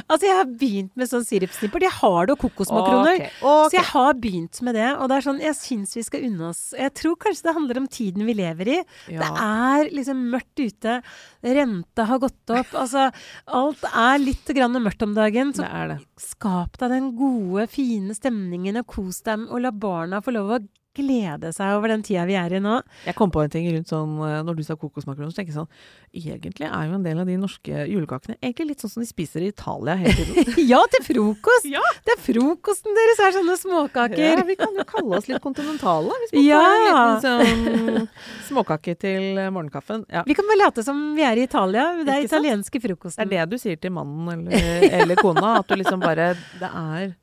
Altså, 0.04 0.28
jeg 0.28 0.37
har 0.37 0.49
begynt 0.61 0.92
med 1.00 1.08
sånn 1.08 1.25
sirupsnipper. 1.25 1.80
De 1.84 1.88
har 1.90 2.26
det 2.28 2.34
og 2.37 2.42
kokosmakroner. 2.42 3.14
Okay. 3.14 3.30
Okay. 3.40 3.70
Så 3.73 3.78
jeg 3.78 3.87
har 3.90 4.18
begynt 4.20 4.61
med 4.66 4.76
det, 4.76 4.90
og 4.99 5.08
det 5.11 5.16
er 5.16 5.26
sånn, 5.26 5.40
jeg 5.42 5.56
syns 5.58 5.96
vi 5.96 6.04
skal 6.06 6.26
unne 6.28 6.50
oss 6.50 6.61
Jeg 6.76 6.92
tror 7.00 7.16
kanskje 7.25 7.49
det 7.49 7.54
handler 7.56 7.80
om 7.80 7.88
tiden 7.88 8.26
vi 8.28 8.37
lever 8.37 8.73
i. 8.75 8.78
Det 9.08 9.30
er 9.46 9.90
liksom 9.94 10.20
mørkt 10.34 10.61
ute. 10.61 10.99
Renta 11.44 12.08
har 12.11 12.23
gått 12.23 12.54
opp. 12.54 12.76
Altså, 12.84 13.08
alt 13.46 13.84
er 13.90 14.23
litt 14.23 14.54
grann 14.56 14.76
mørkt 14.84 15.02
om 15.06 15.16
dagen. 15.16 15.54
Så 15.56 15.64
Det 15.64 15.73
er 15.73 15.92
det. 15.94 15.99
skap 16.20 16.78
deg 16.78 16.90
den 16.90 17.12
gode, 17.16 17.66
fine 17.73 18.14
stemningen, 18.16 18.80
og 18.82 18.87
kos 18.87 19.23
dem, 19.23 19.49
og 19.50 19.64
la 19.64 19.70
barna 19.70 20.20
få 20.25 20.34
lov 20.37 20.56
å 20.58 20.62
glede 20.96 21.50
seg 21.54 21.74
over 21.76 21.92
den 21.92 22.04
tida 22.06 22.24
vi 22.28 22.36
er 22.38 22.56
i 22.56 22.60
nå. 22.62 22.78
Jeg 23.06 23.16
kom 23.18 23.32
på 23.34 23.42
en 23.44 23.52
ting 23.52 23.66
rundt 23.72 23.90
sånn 23.90 24.16
eh, 24.24 24.40
Når 24.46 24.58
du 24.58 24.62
sa 24.66 24.76
kokosmakron, 24.78 25.32
så 25.32 25.40
tenker 25.40 25.52
jeg 25.52 25.58
sånn 25.60 25.70
Egentlig 26.14 26.68
er 26.68 26.88
jo 26.88 26.98
en 26.98 27.06
del 27.06 27.20
av 27.22 27.28
de 27.28 27.36
norske 27.40 27.84
julekakene 27.90 28.36
egentlig 28.38 28.74
litt 28.74 28.84
sånn 28.84 28.92
som 28.92 29.02
de 29.04 29.08
spiser 29.08 29.42
i 29.42 29.50
Italia 29.50 29.96
hele 29.98 30.14
tiden. 30.14 30.58
ja, 30.72 30.78
til 30.92 31.02
frokost! 31.08 31.66
Ja. 31.70 31.82
Det 32.06 32.14
er 32.14 32.20
frokosten 32.22 32.94
deres 32.94 33.22
er 33.24 33.34
sånne 33.38 33.56
småkaker. 33.58 34.22
Ja, 34.22 34.44
vi 34.46 34.56
kan 34.60 34.78
jo 34.78 34.84
kalle 34.88 35.18
oss 35.18 35.26
litt 35.30 35.42
kontinentale, 35.44 36.14
hvis 36.22 36.36
man 36.36 36.46
Ja. 36.46 36.60
tar 36.62 36.76
en 36.76 37.64
liten 37.64 37.98
sånn 37.98 38.08
småkake 38.50 38.94
til 39.00 39.40
eh, 39.42 39.50
morgenkaffen. 39.54 40.04
Ja. 40.12 40.22
Vi 40.28 40.36
kan 40.38 40.46
bare 40.50 40.60
late 40.62 40.84
som 40.86 41.02
vi 41.18 41.26
er 41.26 41.40
i 41.40 41.48
Italia. 41.48 41.88
Det 42.04 42.14
er 42.14 42.28
italienske 42.28 42.80
Det 42.80 43.18
er 43.18 43.32
det 43.34 43.44
du 43.50 43.58
sier 43.58 43.76
til 43.80 43.92
mannen 43.94 44.46
eller, 44.46 44.86
eller 45.02 45.16
kona, 45.20 45.58
at 45.58 45.68
du 45.68 45.76
liksom 45.80 46.00
bare 46.00 46.34
Det 46.60 46.70
er, 46.70 47.14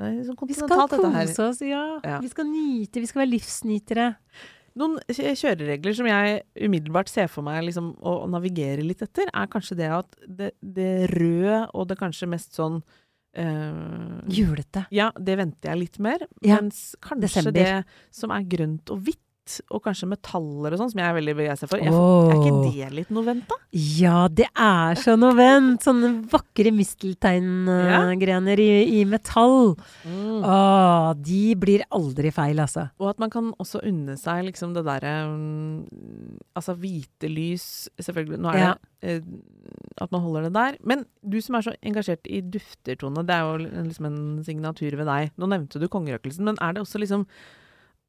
liksom 0.00 0.38
Vi 0.48 0.56
skal 0.56 0.88
kose 0.88 1.44
oss, 1.48 1.60
ja. 1.64 1.84
Ja. 2.04 2.20
Vi 2.22 2.30
skal 2.32 2.48
nyte, 2.48 3.02
vi 3.02 3.10
skal 3.10 3.24
være 3.24 3.32
livsnytere. 3.34 4.06
Noen 4.80 5.00
kjøreregler 5.10 5.94
som 5.98 6.06
jeg 6.06 6.42
umiddelbart 6.62 7.10
ser 7.10 7.26
for 7.30 7.44
meg 7.46 7.64
liksom, 7.66 7.92
å 8.06 8.22
navigere 8.30 8.84
litt 8.86 9.02
etter, 9.02 9.28
er 9.34 9.50
kanskje 9.50 9.76
det 9.80 9.90
at 9.92 10.18
det, 10.26 10.52
det 10.62 11.10
røde 11.10 11.64
og 11.74 11.88
det 11.90 11.98
kanskje 12.00 12.28
mest 12.30 12.54
sånn 12.56 12.78
øh, 12.80 14.20
Julete. 14.30 14.86
Ja, 14.94 15.10
det 15.18 15.36
venter 15.40 15.72
jeg 15.72 15.82
litt 15.82 15.98
mer. 16.02 16.22
Ja, 16.38 16.60
Mens 16.60 16.94
kanskje 17.02 17.26
desember. 17.26 17.58
det 17.58 18.14
som 18.22 18.32
er 18.34 18.46
grønt 18.50 18.94
og 18.94 19.02
hvitt, 19.08 19.24
og 19.72 19.80
kanskje 19.82 20.08
metaller 20.10 20.74
og 20.74 20.80
sånn, 20.80 20.90
som 20.92 21.00
jeg 21.00 21.08
er 21.08 21.16
veldig 21.16 21.34
begeistra 21.38 21.68
for, 21.70 21.82
jeg, 21.82 21.92
oh. 21.94 22.30
er 22.30 22.36
ikke 22.38 22.58
det 22.70 22.90
litt 22.94 23.12
novent, 23.14 23.46
da? 23.50 23.56
Ja, 23.74 24.28
det 24.30 24.46
er 24.52 25.00
så 25.00 25.16
novent! 25.18 25.82
Sånne 25.84 26.10
vakre 26.30 26.72
mistelteingrener 26.74 28.62
i, 28.62 28.70
i 29.00 29.04
metall. 29.08 29.74
Mm. 30.04 30.44
Åh, 30.44 31.08
de 31.18 31.42
blir 31.60 31.86
aldri 31.96 32.32
feil, 32.34 32.60
altså. 32.62 32.88
Og 33.02 33.12
at 33.12 33.22
man 33.22 33.32
kan 33.32 33.52
også 33.62 33.82
unne 33.88 34.16
seg 34.20 34.44
liksom 34.48 34.74
det 34.76 34.84
derre 34.86 35.14
um, 35.30 35.82
Altså 36.58 36.74
hvite 36.78 37.30
lys, 37.30 37.64
selvfølgelig. 37.98 38.40
Nå 38.42 38.52
er 38.52 38.60
Ja. 38.60 38.74
det 39.02 39.20
uh, 39.22 39.24
at 40.00 40.12
man 40.12 40.22
holder 40.24 40.48
det 40.48 40.54
der. 40.54 40.76
Men 40.86 41.04
du 41.22 41.38
som 41.44 41.56
er 41.56 41.64
så 41.66 41.74
engasjert 41.84 42.26
i 42.28 42.40
dufter, 42.40 42.96
Tone, 43.00 43.24
det 43.26 43.36
er 43.36 43.46
jo 43.46 43.86
liksom 43.86 44.08
en 44.08 44.20
signatur 44.46 44.96
ved 44.96 45.08
deg. 45.08 45.32
Nå 45.36 45.48
nevnte 45.50 45.80
du 45.80 45.88
kongerøkelsen, 45.92 46.46
men 46.46 46.58
er 46.60 46.74
det 46.74 46.84
også 46.84 47.00
liksom 47.02 47.26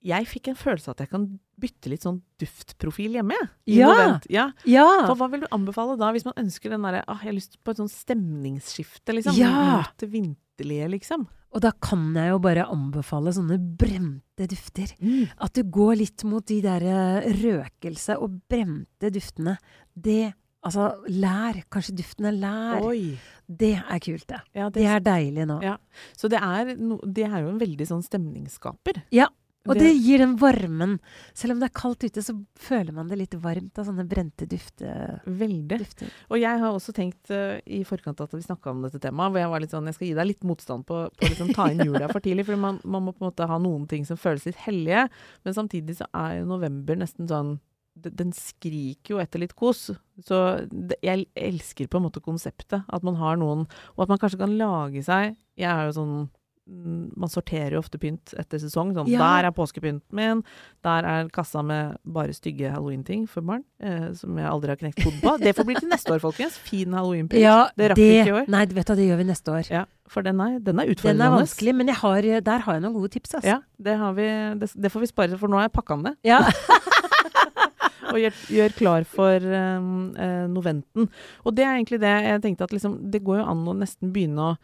Jeg 0.01 0.25
fikk 0.25 0.47
en 0.49 0.57
følelse 0.57 0.89
av 0.89 0.95
at 0.95 1.03
jeg 1.05 1.11
kan 1.11 1.25
bytte 1.61 1.91
litt 1.91 2.05
sånn 2.05 2.21
duftprofil 2.41 3.19
hjemme, 3.19 3.37
Ja. 3.69 4.17
ja. 4.33 4.47
Ja! 4.65 4.87
For 5.05 5.13
hva 5.19 5.27
vil 5.29 5.43
du 5.43 5.49
anbefale 5.53 5.93
da, 5.99 6.09
hvis 6.15 6.25
man 6.25 6.33
ønsker 6.41 6.73
den 6.73 6.81
derre 6.87 7.03
ah, 7.05 7.19
Jeg 7.21 7.29
har 7.29 7.37
lyst 7.37 7.59
på 7.61 7.73
et 7.75 7.81
sånn 7.83 7.91
stemningsskifte, 7.91 9.13
liksom. 9.13 9.37
Ja. 9.37 9.51
Mot 9.83 9.93
det 10.01 10.09
vinterlige, 10.09 10.89
liksom. 10.95 11.27
Og 11.51 11.61
da 11.65 11.73
kan 11.83 12.13
jeg 12.15 12.31
jo 12.31 12.39
bare 12.41 12.65
anbefale 12.71 13.33
sånne 13.35 13.57
brente 13.59 14.47
dufter. 14.49 14.93
At 15.37 15.53
du 15.57 15.65
går 15.67 15.97
litt 15.99 16.23
mot 16.25 16.45
de 16.47 16.61
der 16.63 16.85
eh, 16.87 17.27
røkelse 17.41 18.15
og 18.23 18.39
brente 18.49 19.11
duftene. 19.13 19.57
Det 19.93 20.33
Altså, 20.61 20.91
lær. 21.09 21.57
Kanskje 21.73 21.95
duften 21.97 22.27
er 22.29 22.35
lær. 22.37 22.83
Oi. 22.85 23.15
Det 23.49 23.71
er 23.81 24.01
kult, 24.05 24.27
det. 24.29 24.37
Ja, 24.53 24.67
Det 24.69 24.83
er 24.85 24.99
deilig 25.01 25.47
nå. 25.49 25.55
Ja. 25.65 25.79
Så 26.13 26.29
det 26.29 26.37
er, 26.37 26.75
no, 26.77 26.99
det 27.01 27.25
er 27.25 27.39
jo 27.41 27.49
en 27.55 27.57
veldig 27.61 27.87
sånn 27.89 28.03
stemningsskaper. 28.05 29.01
Ja, 29.09 29.25
Og 29.69 29.75
Det- 29.75 29.83
det 29.83 30.01
gir 30.01 30.17
den 30.17 30.35
varmen. 30.37 30.99
Selv 31.35 31.51
om 31.53 31.59
det 31.59 31.69
er 31.69 31.79
kaldt 31.79 32.03
ute, 32.03 32.21
så 32.25 32.33
føler 32.57 32.91
man 32.93 33.07
det 33.07 33.17
litt 33.19 33.35
varmt 33.37 33.77
av 33.77 33.85
sånne 33.85 34.07
brente 34.09 34.47
dufte, 34.49 35.21
Veldig. 35.27 35.77
dufter. 35.77 36.09
Og 36.31 36.39
jeg 36.41 36.59
har 36.59 36.71
også 36.73 36.91
tenkt 36.97 37.29
uh, 37.29 37.59
i 37.67 37.83
forkant 37.83 38.19
at 38.21 38.31
vi 38.31 38.41
snakka 38.41 38.71
om 38.71 38.81
dette 38.81 38.99
temaet, 38.99 39.31
hvor 39.31 39.37
jeg 39.39 39.49
var 39.51 39.59
litt 39.61 39.69
sånn 39.69 39.85
Jeg 39.85 39.93
skal 39.93 40.07
gi 40.07 40.13
deg 40.17 40.27
litt 40.27 40.41
motstand 40.43 40.85
på, 40.87 41.11
på 41.13 41.25
å 41.25 41.29
liksom 41.29 41.53
ta 41.53 41.67
inn 41.69 41.85
jula 41.85 42.07
for 42.09 42.19
tidlig, 42.19 42.45
for 42.47 42.57
man, 42.57 42.79
man 42.83 43.03
må 43.05 43.13
på 43.13 43.21
en 43.21 43.29
måte 43.31 43.47
ha 43.47 43.57
noen 43.59 43.87
ting 43.87 44.03
som 44.03 44.17
føles 44.17 44.45
litt 44.49 44.55
hellige. 44.65 45.07
Men 45.45 45.53
samtidig 45.53 45.97
så 46.01 46.07
er 46.13 46.39
jo 46.39 46.45
november 46.49 46.95
nesten 46.97 47.27
sånn 47.29 47.59
den 48.01 48.31
skriker 48.31 49.09
jo 49.09 49.17
etter 49.19 49.37
litt 49.43 49.53
kos. 49.53 49.91
Så 50.23 50.37
det, 50.71 50.95
jeg 51.03 51.27
elsker 51.35 51.87
på 51.91 51.99
en 51.99 52.05
måte 52.09 52.21
konseptet. 52.23 52.85
At 52.89 53.03
man 53.03 53.15
har 53.15 53.35
noen 53.37 53.67
Og 53.97 53.99
at 54.05 54.07
man 54.09 54.17
kanskje 54.17 54.39
kan 54.39 54.57
lage 54.57 55.03
seg 55.03 55.35
Jeg 55.59 55.67
er 55.69 55.85
jo 55.91 55.91
sånn 55.99 56.29
Man 56.71 57.29
sorterer 57.29 57.75
jo 57.75 57.81
ofte 57.81 57.99
pynt 57.99 58.33
etter 58.39 58.61
sesong. 58.61 58.93
Sånn, 58.95 59.09
Ja. 59.11 59.19
Der 59.19 59.49
er 59.49 59.55
påskepynten 59.55 60.15
min. 60.15 60.43
Der 60.85 61.03
er 61.03 61.29
kassa 61.29 61.63
med 61.65 61.97
bare 62.05 62.33
stygge 62.33 62.71
halloween-ting 62.71 63.27
for 63.27 63.41
barn. 63.41 63.63
Eh, 63.81 64.13
som 64.13 64.37
jeg 64.37 64.47
aldri 64.47 64.71
har 64.71 64.79
knekt 64.79 65.03
hodet 65.03 65.21
på. 65.21 65.37
Det 65.41 65.55
får 65.57 65.67
bli 65.67 65.75
til 65.75 65.89
neste 65.91 66.13
år, 66.15 66.21
folkens. 66.23 66.57
Fin 66.57 66.93
halloween-pynt. 66.93 67.41
Ja, 67.41 67.69
det 67.75 67.91
rakk 67.91 67.97
vi 67.97 68.11
ikke 68.21 68.31
i 68.31 68.37
år. 68.41 68.47
Nei, 68.47 68.65
vet 68.65 68.87
du, 68.87 68.95
det 68.95 69.09
gjør 69.09 69.21
vi 69.21 69.27
neste 69.31 69.51
år. 69.51 69.71
Ja, 69.71 69.85
for 70.07 70.21
den 70.23 70.39
er, 70.39 70.59
den 70.59 70.79
er 70.79 70.93
Den 70.95 71.21
er 71.21 71.35
vanskelig, 71.35 71.75
men 71.75 71.87
jeg 71.87 71.95
har, 71.95 72.21
der 72.21 72.59
har 72.59 72.73
jeg 72.73 72.81
noen 72.81 72.93
gode 72.93 73.11
tips, 73.11 73.35
altså. 73.35 73.47
Ja, 73.47 73.59
det, 73.77 73.97
har 73.97 74.13
vi, 74.13 74.27
det, 74.59 74.71
det 74.75 74.91
får 74.91 74.99
vi 75.01 75.11
spare, 75.11 75.37
for 75.37 75.47
nå 75.47 75.59
har 75.59 75.69
jeg 75.69 75.75
pakka 75.75 75.95
den 75.95 76.03
ned. 76.11 76.17
Ja. 76.23 76.43
og 78.11 78.19
gjør, 78.19 78.41
gjør 78.57 78.75
klar 78.77 79.07
for 79.07 79.47
um, 79.47 80.11
uh, 80.17 80.47
noventen. 80.51 81.09
Og 81.45 81.55
det 81.55 81.65
er 81.65 81.77
egentlig 81.77 82.01
det 82.03 82.11
jeg 82.11 82.43
tenkte 82.43 82.67
at 82.67 82.75
liksom, 82.75 82.97
det 83.13 83.23
går 83.25 83.41
jo 83.41 83.47
an 83.53 83.63
å 83.67 83.77
nesten 83.77 84.11
begynne 84.13 84.51
å, 84.51 84.57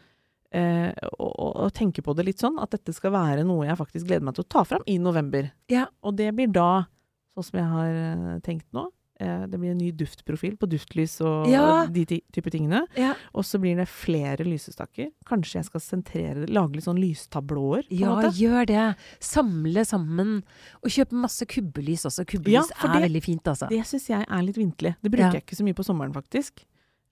eh, 0.52 0.92
og, 1.18 1.56
å 1.66 1.70
tenke 1.74 2.02
på 2.02 2.14
det 2.16 2.24
litt 2.26 2.38
sånn, 2.40 2.58
at 2.62 2.70
dette 2.70 2.94
skal 2.96 3.12
være 3.12 3.44
noe 3.44 3.66
jeg 3.66 3.76
faktisk 3.76 4.06
gleder 4.08 4.24
meg 4.24 4.34
til 4.38 4.44
å 4.44 4.48
ta 4.48 4.64
fram 4.64 4.82
i 4.86 4.98
november. 4.98 5.50
Ja. 5.68 5.86
Og 6.02 6.16
det 6.16 6.30
blir 6.34 6.48
da, 6.52 6.86
sånn 7.34 7.44
som 7.44 7.58
jeg 7.60 7.68
har 7.68 7.90
eh, 7.90 8.38
tenkt 8.46 8.66
nå, 8.72 8.86
eh, 9.20 9.46
det 9.50 9.58
blir 9.60 9.72
en 9.74 9.78
ny 9.82 9.90
duftprofil 9.92 10.56
på 10.56 10.68
duftlys 10.70 11.20
og 11.20 11.48
Ja. 11.50 11.86
de 11.86 12.04
type 12.06 12.50
tingene. 12.50 12.84
ja. 12.96 13.14
Og 13.34 13.44
så 13.44 13.58
blir 13.60 13.76
det 13.76 13.88
flere 13.88 14.44
lysestaker. 14.46 15.10
Kanskje 15.26 15.58
jeg 15.60 15.64
skal 15.66 15.80
sentrere 15.80 16.46
det, 16.46 16.50
lage 16.50 16.74
litt 16.78 16.84
sånn 16.86 16.98
lystablåer, 17.02 17.84
Ja, 17.90 18.14
måte. 18.16 18.32
gjør 18.38 18.66
det. 18.66 18.96
Samle 19.20 19.84
sammen. 19.84 20.42
Og 20.82 20.90
kjøpe 20.90 21.12
masse 21.12 21.44
kubbelys 21.46 22.06
også. 22.08 22.24
Kubbelys 22.26 22.70
ja, 22.70 22.88
er 22.88 22.92
det- 22.94 23.10
veldig 23.10 23.22
fint, 23.22 23.42
altså. 23.44 23.68
Det 23.68 23.84
syns 23.84 24.08
jeg 24.08 24.24
er 24.28 24.42
litt 24.42 24.56
vinterlig. 24.56 24.96
Det 25.02 25.10
bruker 25.12 25.32
jeg 25.34 25.44
ikke 25.44 25.56
så 25.60 25.64
mye 25.64 25.74
på 25.74 25.84
sommeren, 25.84 26.12
faktisk. 26.14 26.64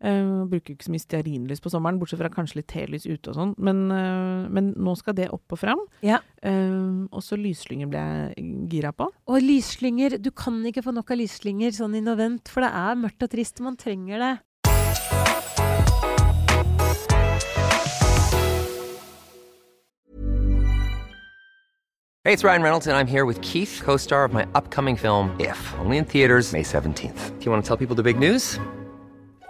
Uh, 0.04 0.44
bruker 0.50 0.74
ikke 0.74 0.84
så 0.84 0.92
mye 0.92 1.00
stearinlys 1.00 1.62
på 1.64 1.70
sommeren, 1.72 1.96
bortsett 2.00 2.20
fra 2.20 2.28
kanskje 2.32 2.60
litt 2.60 2.68
telys 2.68 3.06
ute 3.08 3.32
og 3.32 3.38
sånn. 3.38 3.54
Men, 3.56 3.86
uh, 3.88 4.44
men 4.52 4.74
nå 4.76 4.92
skal 5.00 5.16
det 5.16 5.30
opp 5.32 5.56
og 5.56 5.62
fram. 5.62 5.80
Ja. 6.04 6.20
Uh, 6.44 7.08
og 7.08 7.24
så 7.24 7.38
lysslynger 7.40 7.88
ble 7.92 8.02
jeg 8.02 8.50
gira 8.74 8.92
på. 8.92 9.08
Og 9.08 9.40
lysslynger. 9.40 10.18
Du 10.20 10.28
kan 10.36 10.60
ikke 10.68 10.84
få 10.84 10.92
nok 10.96 11.14
av 11.14 11.22
lysslynger 11.22 11.72
sånn 11.76 11.96
i 11.96 12.04
novent, 12.04 12.52
for 12.52 12.66
det 12.66 12.74
er 12.76 13.00
mørkt 13.00 13.24
og 13.24 13.32
trist. 13.32 13.64
Man 13.64 13.80
trenger 13.80 14.20
det. 14.20 14.34
Hey, 22.26 22.32
it's 22.32 22.42
Ryan 22.42 22.62
Reynolds, 22.62 22.86
and 22.88 22.96
I'm 22.96 23.06
here 23.06 23.24
with 23.24 23.40
Keith, 23.40 23.80
co 23.84 23.96
star 23.96 24.24
of 24.24 24.32
my 24.32 24.44
upcoming 24.56 24.96
film, 24.96 25.30
If, 25.38 25.60
only 25.78 25.96
in 25.96 26.04
theaters, 26.04 26.52
May 26.52 26.64
17th. 26.64 27.38
Do 27.38 27.44
you 27.44 27.52
want 27.52 27.62
to 27.62 27.68
tell 27.68 27.76
people 27.76 27.94
the 27.94 28.02
big 28.02 28.18
news? 28.18 28.58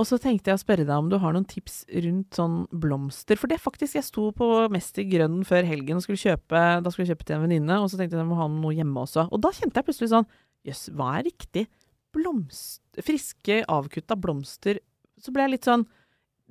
Og 0.00 0.06
så 0.08 0.16
tenkte 0.20 0.48
jeg 0.48 0.56
å 0.56 0.62
spørre 0.62 0.86
deg 0.88 0.94
om 0.96 1.10
du 1.12 1.18
har 1.20 1.34
noen 1.34 1.46
tips 1.48 1.82
rundt 2.04 2.38
sånn 2.38 2.62
blomster. 2.72 3.36
For 3.36 3.50
det 3.50 3.58
er 3.58 3.64
faktisk 3.64 3.98
Jeg 3.98 4.06
sto 4.06 4.30
på 4.36 4.48
Mester 4.72 5.04
Grønn 5.08 5.42
før 5.44 5.68
helgen 5.68 5.98
og 5.98 6.04
skulle 6.06 6.20
kjøpe 6.20 6.62
Da 6.80 6.92
skulle 6.92 7.06
jeg 7.06 7.12
kjøpe 7.12 7.28
til 7.28 7.36
en 7.36 7.44
venninne, 7.44 7.76
og 7.78 7.90
så 7.90 8.00
tenkte 8.00 8.16
jeg 8.16 8.22
at 8.22 8.24
jeg 8.24 8.30
må 8.30 8.40
ha 8.40 8.48
noe 8.48 8.72
hjemme 8.76 9.04
også. 9.04 9.26
Og 9.28 9.42
da 9.44 9.52
kjente 9.52 9.78
jeg 9.78 9.88
plutselig 9.88 10.12
sånn 10.14 10.28
Jøss, 10.68 10.86
hva 10.96 11.16
er 11.18 11.26
riktig? 11.26 11.66
Blomst... 12.14 12.80
Friske, 13.02 13.62
avkutta 13.72 14.16
blomster. 14.20 14.78
Så 15.20 15.32
ble 15.34 15.46
jeg 15.46 15.56
litt 15.56 15.68
sånn 15.68 15.84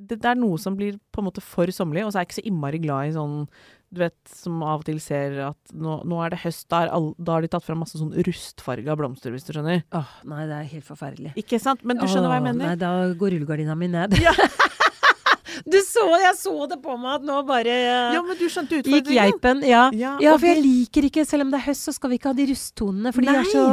det, 0.02 0.18
det 0.18 0.30
er 0.32 0.40
noe 0.40 0.58
som 0.62 0.76
blir 0.78 0.98
på 1.14 1.22
en 1.22 1.28
måte 1.28 1.44
for 1.46 1.70
sommerlig, 1.74 2.06
og 2.08 2.14
så 2.14 2.20
er 2.20 2.26
jeg 2.26 2.32
ikke 2.32 2.40
så 2.40 2.48
innmari 2.50 2.80
glad 2.82 3.10
i 3.10 3.16
sånn 3.16 3.36
Du 3.92 4.00
vet, 4.00 4.16
som 4.32 4.62
av 4.64 4.82
og 4.82 4.88
til 4.88 5.02
ser 5.04 5.34
at 5.50 5.74
nå, 5.76 5.98
nå 6.08 6.20
er 6.24 6.32
det 6.32 6.42
høst, 6.46 6.64
da, 6.72 6.86
all, 6.96 7.10
da 7.20 7.36
har 7.36 7.44
de 7.44 7.50
tatt 7.52 7.66
fram 7.66 7.82
masse 7.84 8.00
sånn 8.00 8.14
rustfarga 8.28 8.96
blomster, 9.00 9.34
hvis 9.36 9.44
du 9.48 9.52
skjønner. 9.52 9.84
Åh, 9.98 10.14
nei, 10.32 10.46
det 10.48 10.60
er 10.62 10.70
helt 10.78 10.88
forferdelig. 10.88 11.34
Ikke 11.42 11.60
sant? 11.60 11.84
Men 11.84 12.00
du 12.00 12.08
skjønner 12.08 12.32
hva 12.32 12.40
jeg 12.40 12.48
mener? 12.48 12.72
Nei, 12.72 12.78
da 12.80 13.12
går 13.20 13.36
rullegardina 13.36 13.76
mi 13.76 13.92
ned. 13.92 14.16
du 15.66 15.78
så, 15.86 16.06
jeg 16.22 16.36
så 16.40 16.54
det 16.70 16.78
på 16.84 16.96
meg 17.00 17.20
at 17.20 17.26
nå 17.28 17.38
bare 17.48 17.68
eh, 17.72 18.14
Ja, 18.16 18.22
men 18.26 18.38
du 18.40 18.46
skjønte 18.50 18.82
gikk 18.84 19.10
geipen. 19.14 19.62
Ja. 19.68 19.90
Ja, 19.94 20.18
ja, 20.22 20.36
for 20.38 20.48
jeg 20.48 20.58
det- 20.62 20.66
liker 20.66 21.08
ikke, 21.10 21.26
selv 21.28 21.46
om 21.46 21.52
det 21.52 21.60
er 21.62 21.66
høst, 21.72 21.86
så 21.88 21.94
skal 21.94 22.10
vi 22.12 22.18
ikke 22.20 22.32
ha 22.32 22.34
de 22.38 22.46
rusttonene, 22.52 23.14
for 23.14 23.22
de 23.22 23.28
er 23.36 23.44
så, 23.52 23.66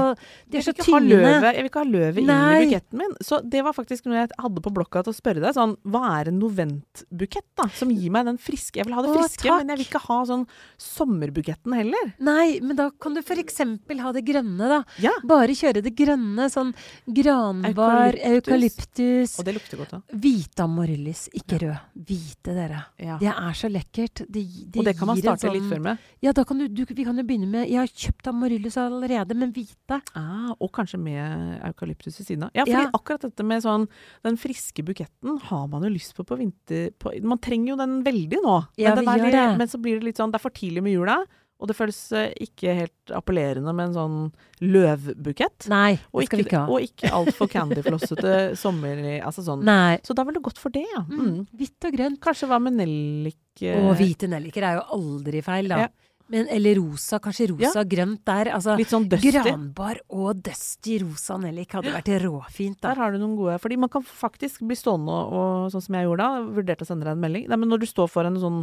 de 0.49 0.59
er 0.59 0.63
så 0.67 0.73
tyngende. 0.77 1.09
løvet, 1.23 1.49
jeg 1.55 1.63
vil 1.63 1.71
ikke 1.71 1.83
ha 1.85 1.89
løvet 1.91 2.19
inn 2.23 2.31
i 2.31 2.67
buketten 2.67 2.99
min. 2.99 3.15
Så 3.23 3.41
det 3.49 3.63
var 3.65 3.73
faktisk 3.77 4.07
noe 4.07 4.19
jeg 4.21 4.29
hadde 4.39 4.61
på 4.65 4.73
blokka 4.75 5.03
til 5.05 5.13
å 5.13 5.17
spørre 5.17 5.41
deg. 5.45 5.55
Sånn, 5.57 5.77
hva 5.87 6.05
er 6.21 6.29
en 6.33 6.39
noventbukett, 6.41 7.47
da? 7.57 7.69
Som 7.79 7.91
gir 7.91 8.11
meg 8.11 8.27
den 8.27 8.39
friske 8.39 8.77
Jeg 8.83 8.87
vil 8.87 8.95
ha 8.95 9.03
det 9.03 9.15
friske, 9.17 9.43
takk. 9.49 9.59
men 9.65 9.69
jeg 9.75 9.79
vil 9.83 9.87
ikke 9.89 10.05
ha 10.09 10.19
sånn 10.29 10.47
sommerbuketten 10.79 11.75
heller. 11.75 12.13
Nei, 12.21 12.59
men 12.61 12.77
da 12.79 12.91
kan 12.91 13.15
du 13.15 13.23
for 13.23 13.37
eksempel 13.41 14.01
ha 14.05 14.13
det 14.13 14.25
grønne, 14.29 14.69
da. 14.69 14.81
Ja. 15.03 15.13
Bare 15.25 15.49
kjøre 15.57 15.83
det 15.85 15.95
grønne. 15.99 16.49
Sånn 16.53 16.75
granbar, 17.13 18.15
Eukalyptus. 18.19 18.79
eukalyptus. 18.99 19.39
Og 19.39 19.45
det 19.49 19.55
lukter 19.57 19.81
godt, 19.81 19.91
da. 19.97 20.01
Hvite 20.15 20.65
amaryllis, 20.65 21.29
ikke 21.35 21.61
rød. 21.63 21.78
Hvite, 21.95 22.55
dere. 22.57 22.81
Ja. 23.03 23.17
Det 23.21 23.31
er 23.33 23.57
så 23.59 23.69
lekkert. 23.73 24.23
Det, 24.29 24.43
det 24.73 24.81
og 24.81 24.85
det 24.89 24.95
kan 24.99 25.11
man 25.11 25.21
starte 25.21 25.47
sånn, 25.47 25.57
litt 25.57 25.67
før 25.71 25.83
med. 25.85 26.05
Ja, 26.25 26.33
kan 26.33 26.59
du, 26.63 26.67
du, 26.69 26.85
vi 26.89 27.05
kan 27.07 27.17
jo 27.19 27.25
begynne 27.29 27.49
med 27.51 27.69
Jeg 27.71 27.79
har 27.81 27.91
kjøpt 28.05 28.31
amaryllis 28.33 28.77
allerede, 28.81 29.37
men 29.39 29.53
hvite. 29.57 30.01
Ah, 30.19 30.53
og 30.59 30.71
kanskje 30.77 31.01
med 31.03 31.59
eukalyptus 31.71 32.19
ved 32.21 32.27
siden 32.31 32.47
av. 32.49 32.51
Ja, 32.55 32.65
fordi 32.69 32.85
Ja. 32.87 32.93
akkurat 32.95 33.27
dette 33.29 33.45
med 33.47 33.63
sånn 33.65 33.89
den 34.27 34.37
friske 34.41 34.85
buketten 34.87 35.41
har 35.49 35.67
man 35.69 35.83
jo 35.87 35.91
lyst 35.95 36.15
på 36.17 36.25
på 36.29 36.39
vinter... 36.39 36.91
På, 36.99 37.13
man 37.23 37.39
trenger 37.43 37.73
jo 37.75 37.77
den 37.81 37.99
veldig 38.07 38.41
nå. 38.45 38.57
Ja, 38.79 38.95
men, 38.95 39.05
litt- 39.09 39.33
det. 39.33 39.47
men 39.59 39.69
så 39.69 39.81
blir 39.83 39.99
det 40.01 40.11
litt 40.11 40.17
sånn 40.21 40.31
Det 40.33 40.39
er 40.41 40.45
for 40.45 40.55
tidlig 40.55 40.83
med 40.85 40.93
jula, 40.97 41.19
Og 41.59 41.67
det 41.71 41.75
føles 41.75 41.97
eh, 42.15 42.29
ikke 42.45 42.75
helt 42.85 43.13
appellerende 43.19 43.73
med 43.75 43.89
en 43.89 43.97
sånn 43.97 44.19
løvbukett. 44.63 45.67
Nei, 45.73 45.97
Og 46.13 46.23
det 46.23 46.29
skal 46.29 46.41
vi 46.41 46.47
ikke, 46.47 46.61
ha. 46.63 46.71
og 46.71 46.85
ikke 46.87 47.11
altfor 47.19 47.51
candyflossete 47.51 48.35
sommer... 48.63 49.01
Altså 49.27 49.43
sånn. 49.47 49.65
Nei. 49.67 49.99
Så 50.07 50.15
da 50.15 50.23
var 50.29 50.37
det 50.37 50.45
godt 50.47 50.61
for 50.63 50.75
det, 50.75 50.85
ja. 50.93 51.03
Mm. 51.11 51.25
Mm. 51.25 51.41
Hvitt 51.59 51.89
og 51.89 51.97
grønt. 51.99 52.21
Kanskje 52.23 52.51
hva 52.51 52.61
med 52.63 52.79
nellik 52.79 53.43
Å, 53.59 53.73
Og 53.89 53.97
hvite 53.99 54.29
nelliker 54.31 54.63
er 54.63 54.79
jo 54.79 54.85
aldri 54.95 55.43
feil, 55.43 55.73
da. 55.73 55.89
Ja. 55.89 55.91
Men, 56.29 56.49
eller 56.53 56.77
rosa, 56.77 57.19
kanskje 57.25 57.47
rosa 57.55 57.83
grønt 57.89 58.21
der. 58.29 58.51
Altså, 58.53 58.75
Litt 58.77 58.91
sånn 58.93 59.07
dusty. 59.09 59.31
Granbar 59.33 60.01
og 60.13 60.43
dusty 60.45 60.99
rosa 61.01 61.39
nellik 61.41 61.73
hadde 61.73 61.95
vært 61.95 62.11
råfint, 62.25 62.77
da. 62.83 62.91
Der 62.93 63.01
har 63.01 63.15
du 63.15 63.19
noen 63.23 63.37
gode. 63.39 63.57
Fordi 63.63 63.79
man 63.81 63.89
kan 63.93 64.05
faktisk 64.05 64.61
bli 64.69 64.77
stående 64.77 65.15
og, 65.15 65.33
og 65.39 65.73
sånn 65.73 65.87
som 65.87 65.97
jeg 65.97 66.09
gjorde 66.09 66.27
da, 66.27 66.43
vurderte 66.59 66.85
å 66.85 66.91
sende 66.91 67.09
deg 67.09 67.17
en 67.17 67.25
melding. 67.25 67.49
Nei, 67.49 67.61
men 67.65 67.73
når 67.73 67.81
du 67.85 67.89
står 67.89 68.11
foran 68.13 68.37
en 68.37 68.45
sånn 68.45 68.61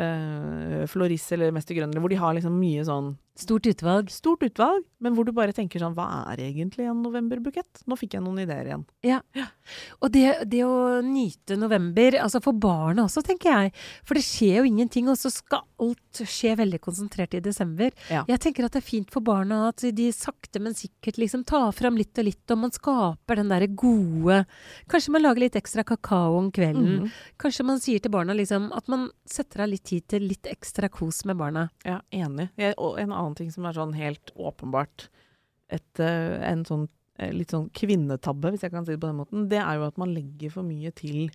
øh, 0.00 0.86
Floris 0.88 1.28
eller 1.36 1.52
Mester 1.54 1.76
Grønn, 1.76 1.92
hvor 2.00 2.12
de 2.12 2.20
har 2.20 2.36
liksom 2.36 2.56
mye 2.58 2.84
sånn 2.88 3.12
Stort 3.34 3.64
utvalg. 3.66 4.10
stort 4.12 4.42
utvalg, 4.44 4.84
men 5.00 5.14
hvor 5.16 5.24
du 5.24 5.32
bare 5.32 5.54
tenker 5.56 5.80
sånn 5.80 5.94
Hva 5.96 6.04
er 6.34 6.42
egentlig 6.44 6.84
en 6.84 6.98
novemberbukett? 7.00 7.80
Nå 7.88 7.96
fikk 7.96 8.18
jeg 8.18 8.24
noen 8.24 8.42
ideer 8.42 8.68
igjen. 8.68 8.82
Ja. 9.08 9.22
Og 10.04 10.12
det, 10.12 10.44
det 10.52 10.60
å 10.66 11.00
nyte 11.00 11.56
november, 11.56 12.18
altså 12.20 12.42
for 12.44 12.52
barna 12.52 13.06
også, 13.06 13.22
tenker 13.24 13.48
jeg. 13.48 13.72
For 14.04 14.18
det 14.20 14.24
skjer 14.26 14.58
jo 14.60 14.68
ingenting, 14.68 15.08
og 15.08 15.16
så 15.16 15.32
skal 15.32 15.64
alt 15.80 16.20
skje 16.28 16.52
veldig 16.60 16.80
konsentrert 16.84 17.32
i 17.38 17.40
desember. 17.40 17.88
Ja. 18.12 18.26
Jeg 18.28 18.42
tenker 18.44 18.68
at 18.68 18.76
det 18.76 18.82
er 18.82 18.86
fint 18.90 19.08
for 19.14 19.24
barna 19.24 19.62
at 19.70 19.80
de 19.80 20.10
sakte, 20.12 20.60
men 20.60 20.76
sikkert 20.76 21.16
liksom 21.22 21.46
tar 21.48 21.72
fram 21.72 21.96
litt 21.96 22.12
og 22.20 22.28
litt, 22.28 22.44
og 22.52 22.62
man 22.66 22.76
skaper 22.76 23.40
den 23.40 23.48
derre 23.52 23.70
gode 23.72 24.42
Kanskje 24.92 25.12
man 25.14 25.22
lager 25.24 25.40
litt 25.46 25.56
ekstra 25.56 25.84
kakao 25.86 26.36
om 26.36 26.50
kvelden. 26.52 27.06
Mhm. 27.06 27.10
Kanskje 27.40 27.64
man 27.64 27.80
sier 27.80 28.02
til 28.02 28.12
barna 28.12 28.36
liksom 28.36 28.68
at 28.76 28.92
man 28.92 29.08
setter 29.24 29.64
av 29.64 29.72
litt 29.72 29.86
tid 29.88 30.04
til 30.10 30.28
litt 30.28 30.44
ekstra 30.50 30.90
kos 30.92 31.24
med 31.24 31.40
barna. 31.40 31.68
Ja, 31.86 32.00
enig. 32.12 32.50
Jeg, 32.60 32.74
og 32.76 32.98
en 33.00 33.08
annen 33.08 33.21
ting 33.38 33.50
som 33.54 33.64
er 33.68 33.76
sånn 33.76 33.94
helt 33.96 34.32
åpenbart 34.36 35.08
et, 35.72 36.00
eh, 36.00 36.36
en 36.50 36.64
sånn 36.68 36.88
eh, 37.18 37.30
litt 37.32 37.52
sånn 37.52 37.68
kvinnetabbe, 37.76 38.50
hvis 38.52 38.62
jeg 38.66 38.72
kan 38.72 38.84
si 38.86 38.92
det 38.94 39.00
på 39.02 39.08
den 39.10 39.18
måten, 39.20 39.48
det 39.48 39.58
er 39.60 39.78
jo 39.78 39.86
at 39.86 39.98
man 40.00 40.12
legger 40.14 40.50
for 40.54 40.66
mye 40.66 40.90
til 40.96 41.30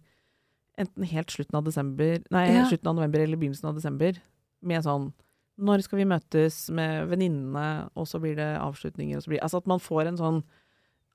enten 0.77 1.06
helt 1.10 1.32
slutten 1.34 1.58
av 1.58 1.63
desember, 1.65 2.20
nei, 2.34 2.48
Ja. 2.53 2.65
slutten 2.70 2.88
av 2.91 2.96
november 2.98 3.20
eller 3.24 3.38
begynnelsen 3.38 3.70
av 3.70 3.75
desember, 3.77 4.17
med 4.62 4.84
sånn 4.84 5.13
når 5.60 5.82
skal 5.84 5.98
vi 5.98 6.06
møtes 6.06 6.70
med 6.70 7.08
venninnene, 7.10 7.89
og 7.98 8.06
så 8.06 8.20
blir 8.22 8.36
det 8.38 8.50
avslutninger, 8.62 9.17
og 9.17 9.24
så 9.24 9.32
blir 9.32 9.41
Altså 9.41 9.58
at 9.58 9.67
man 9.67 9.79
får 9.79 10.08
en 10.08 10.17
sånn 10.17 10.44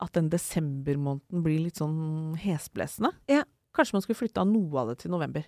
At 0.01 0.13
den 0.15 0.29
desembermåneden 0.31 1.43
blir 1.45 1.61
litt 1.63 1.77
sånn 1.79 2.35
hesblesende. 2.37 3.13
Ja. 3.29 3.45
Kanskje 3.73 3.97
man 3.97 4.05
skulle 4.05 4.19
flytta 4.19 4.45
noe 4.45 4.81
av 4.83 4.91
det 4.93 4.99
til 5.03 5.13
november. 5.15 5.47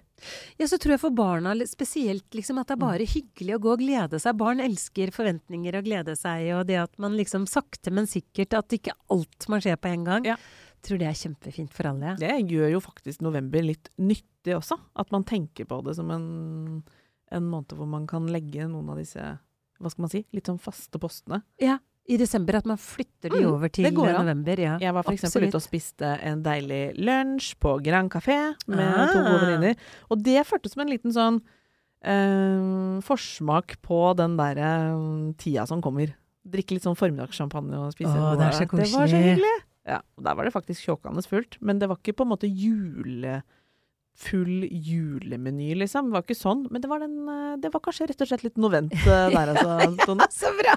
Ja, 0.56 0.68
så 0.70 0.78
tror 0.80 0.94
jeg 0.94 1.02
for 1.02 1.14
barna 1.16 1.52
spesielt 1.68 2.36
liksom 2.36 2.60
at 2.60 2.70
det 2.70 2.78
er 2.78 2.82
bare 2.84 3.08
hyggelig 3.08 3.56
å 3.56 3.62
gå 3.66 3.72
og 3.74 3.82
glede 3.82 4.20
seg. 4.22 4.38
Barn 4.40 4.62
elsker 4.64 5.12
forventninger 5.14 5.76
og 5.76 5.88
glede 5.88 6.16
seg, 6.16 6.46
og 6.56 6.64
det 6.70 6.78
at 6.86 6.94
man 7.02 7.16
liksom 7.18 7.48
sakte, 7.50 7.92
men 7.94 8.08
sikkert 8.10 8.56
At 8.56 8.72
ikke 8.72 8.94
alt 9.12 9.48
man 9.50 9.62
ser 9.64 9.76
på 9.76 9.90
en 9.90 10.06
gang. 10.06 10.28
Ja. 10.28 10.38
Tror 10.84 11.00
det 11.00 11.08
er 11.08 11.16
kjempefint 11.16 11.72
for 11.74 11.88
alle. 11.88 12.14
Det 12.20 12.32
gjør 12.50 12.74
jo 12.74 12.82
faktisk 12.84 13.24
november 13.24 13.64
litt 13.64 13.88
nyttig 13.96 14.56
også. 14.56 14.76
At 15.00 15.12
man 15.14 15.24
tenker 15.28 15.68
på 15.68 15.80
det 15.84 15.96
som 15.96 16.10
en, 16.12 16.26
en 17.32 17.48
måned 17.48 17.72
hvor 17.76 17.88
man 17.88 18.08
kan 18.08 18.28
legge 18.32 18.68
noen 18.68 18.92
av 18.92 19.00
disse 19.00 19.24
hva 19.80 19.90
skal 19.90 20.06
man 20.06 20.12
si, 20.12 20.22
litt 20.32 20.48
sånn 20.48 20.60
faste 20.62 21.00
postene. 21.02 21.42
Ja. 21.60 21.78
I 22.06 22.18
desember 22.20 22.58
at 22.58 22.66
man 22.68 22.76
flytter 22.76 23.30
de 23.32 23.38
Mm, 23.40 23.46
over 23.54 23.68
til 23.72 23.86
mm, 23.88 23.96
november. 24.18 24.60
Ja, 24.60 24.74
Jeg 24.80 24.92
var 24.92 25.02
f.eks. 25.08 25.24
ute 25.36 25.54
og 25.56 25.62
spiste 25.64 26.10
en 26.22 26.42
deilig 26.44 26.98
lunsj 27.00 27.54
på 27.58 27.78
Grand 27.82 28.10
Café 28.12 28.54
med 28.68 29.12
to 29.12 29.18
Ah. 29.22 29.30
gode 29.30 29.46
venninner. 29.46 29.76
Og 30.10 30.20
det 30.22 30.42
føltes 30.46 30.72
som 30.74 30.82
en 30.84 30.92
liten 30.92 31.14
sånn 31.16 31.40
eh, 32.04 33.00
forsmak 33.04 33.78
på 33.84 34.00
den 34.18 34.36
derre 34.36 34.72
mm, 34.94 35.34
tida 35.40 35.66
som 35.66 35.80
kommer. 35.84 36.12
Drikke 36.44 36.76
litt 36.76 36.84
sånn 36.84 36.98
formiddagssjampanje 36.98 37.78
og 37.80 37.94
spise 37.96 38.12
Åh, 38.12 38.34
det 38.36 38.50
er 38.50 38.58
så 38.58 38.66
Det 38.68 38.90
var 38.92 39.08
så 39.08 39.16
hyggelig! 39.16 39.54
Ja, 39.88 39.98
og 40.16 40.24
Der 40.24 40.34
var 40.36 40.44
det 40.44 40.52
faktisk 40.52 40.84
kjåkende 40.84 41.24
fullt, 41.28 41.56
men 41.60 41.78
det 41.80 41.88
var 41.88 41.96
ikke 42.00 42.16
på 42.16 42.24
en 42.26 42.32
måte 42.36 42.48
jule... 42.48 43.42
Full 44.14 44.68
julemeny, 44.70 45.72
liksom. 45.74 46.06
Det 46.06 46.14
var 46.14 46.22
ikke 46.22 46.36
sånn. 46.38 46.60
Men 46.70 46.82
det 46.84 46.88
var, 46.90 47.02
den, 47.02 47.16
eh, 47.26 47.54
det 47.58 47.70
var 47.74 47.82
kanskje 47.82 48.06
rett 48.06 48.20
og 48.22 48.28
slett 48.30 48.44
litt 48.46 48.60
novent 48.62 48.94
eh, 48.94 49.24
der, 49.34 49.50
altså, 49.50 49.88
Tone. 50.06 50.28
Så 50.30 50.52
bra! 50.54 50.76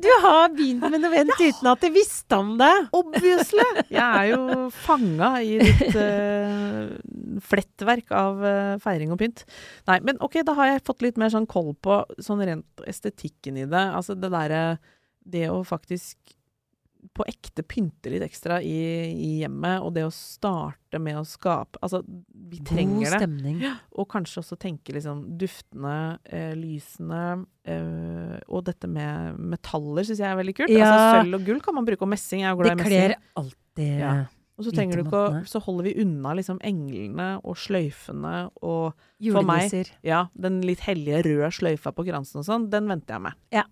Du 0.00 0.08
har 0.22 0.48
begynt 0.54 0.86
med 0.88 1.02
novent 1.04 1.34
ja. 1.36 1.50
uten 1.50 1.68
at 1.74 1.84
jeg 1.84 1.92
visste 1.92 2.38
om 2.40 2.54
det. 2.60 2.72
Obviously! 2.96 3.66
Jeg 3.92 4.00
er 4.00 4.30
jo 4.32 4.70
fanga 4.72 5.30
i 5.44 5.58
ditt 5.60 5.98
uh, 5.98 6.88
flettverk 7.50 8.14
av 8.16 8.40
uh, 8.40 8.74
feiring 8.80 9.12
og 9.12 9.20
pynt. 9.20 9.44
Nei, 9.90 9.98
men 10.06 10.20
ok, 10.24 10.40
da 10.48 10.56
har 10.56 10.72
jeg 10.72 10.86
fått 10.88 11.04
litt 11.04 11.20
mer 11.20 11.34
sånn 11.34 11.48
koll 11.50 11.74
på 11.84 12.00
sånn 12.16 12.40
rent 12.48 12.88
estetikken 12.88 13.60
i 13.60 13.68
det. 13.68 13.84
Altså 13.92 14.16
det 14.16 14.32
derre 14.32 14.64
Det 15.20 15.46
å 15.52 15.60
faktisk 15.68 16.16
på 17.12 17.24
ekte 17.28 17.62
pynte 17.62 18.10
litt 18.10 18.22
ekstra 18.24 18.60
i, 18.64 18.74
i 19.12 19.30
hjemmet, 19.42 19.82
og 19.84 19.92
det 19.94 20.04
å 20.06 20.12
starte 20.14 20.98
med 21.02 21.16
å 21.20 21.24
skape 21.26 21.78
Altså, 21.82 22.00
vi 22.32 22.58
trenger 22.64 23.02
God 23.02 23.04
det. 23.04 23.20
stemning. 23.20 23.58
Og 23.98 24.08
kanskje 24.08 24.40
også 24.42 24.56
tenke 24.58 24.94
liksom 24.96 25.24
duftene, 25.38 26.18
eh, 26.24 26.54
lysene 26.54 27.44
eh, 27.66 28.38
Og 28.48 28.64
dette 28.64 28.88
med 28.88 29.36
metaller 29.38 30.02
syns 30.06 30.18
jeg 30.22 30.30
er 30.30 30.36
veldig 30.40 30.54
kult. 30.56 30.70
Ja. 30.74 30.86
Altså 30.90 31.20
Sølv 31.24 31.34
og 31.40 31.44
gull 31.46 31.60
kan 31.60 31.74
man 31.74 31.84
bruke, 31.86 32.02
og 32.02 32.08
messing 32.14 32.42
er 32.44 32.54
jo 32.54 32.62
Det 32.62 32.64
glad 32.64 32.80
i 32.80 32.82
messing. 32.82 33.04
kler 33.04 33.16
alltid 33.42 33.98
Ja. 34.00 34.14
Og 34.56 34.64
så 34.68 34.70
trenger 34.70 35.00
du 35.00 35.02
ikke 35.02 35.18
å. 35.18 35.38
Så 35.50 35.60
holder 35.64 35.82
vi 35.88 35.94
unna 36.00 36.30
liksom 36.38 36.60
englene 36.62 37.40
og 37.42 37.56
sløyfene 37.58 38.50
og 38.62 38.94
For 39.32 39.42
meg- 39.42 39.90
ja, 40.04 40.28
den 40.38 40.60
litt 40.62 40.78
hellige 40.86 41.24
røde 41.26 41.50
sløyfa 41.50 41.90
på 41.92 42.04
kransen 42.06 42.38
og 42.38 42.44
sånn, 42.46 42.70
den 42.70 42.86
venter 42.86 43.14
jeg 43.16 43.22
med. 43.22 43.32
Ja. 43.50 43.64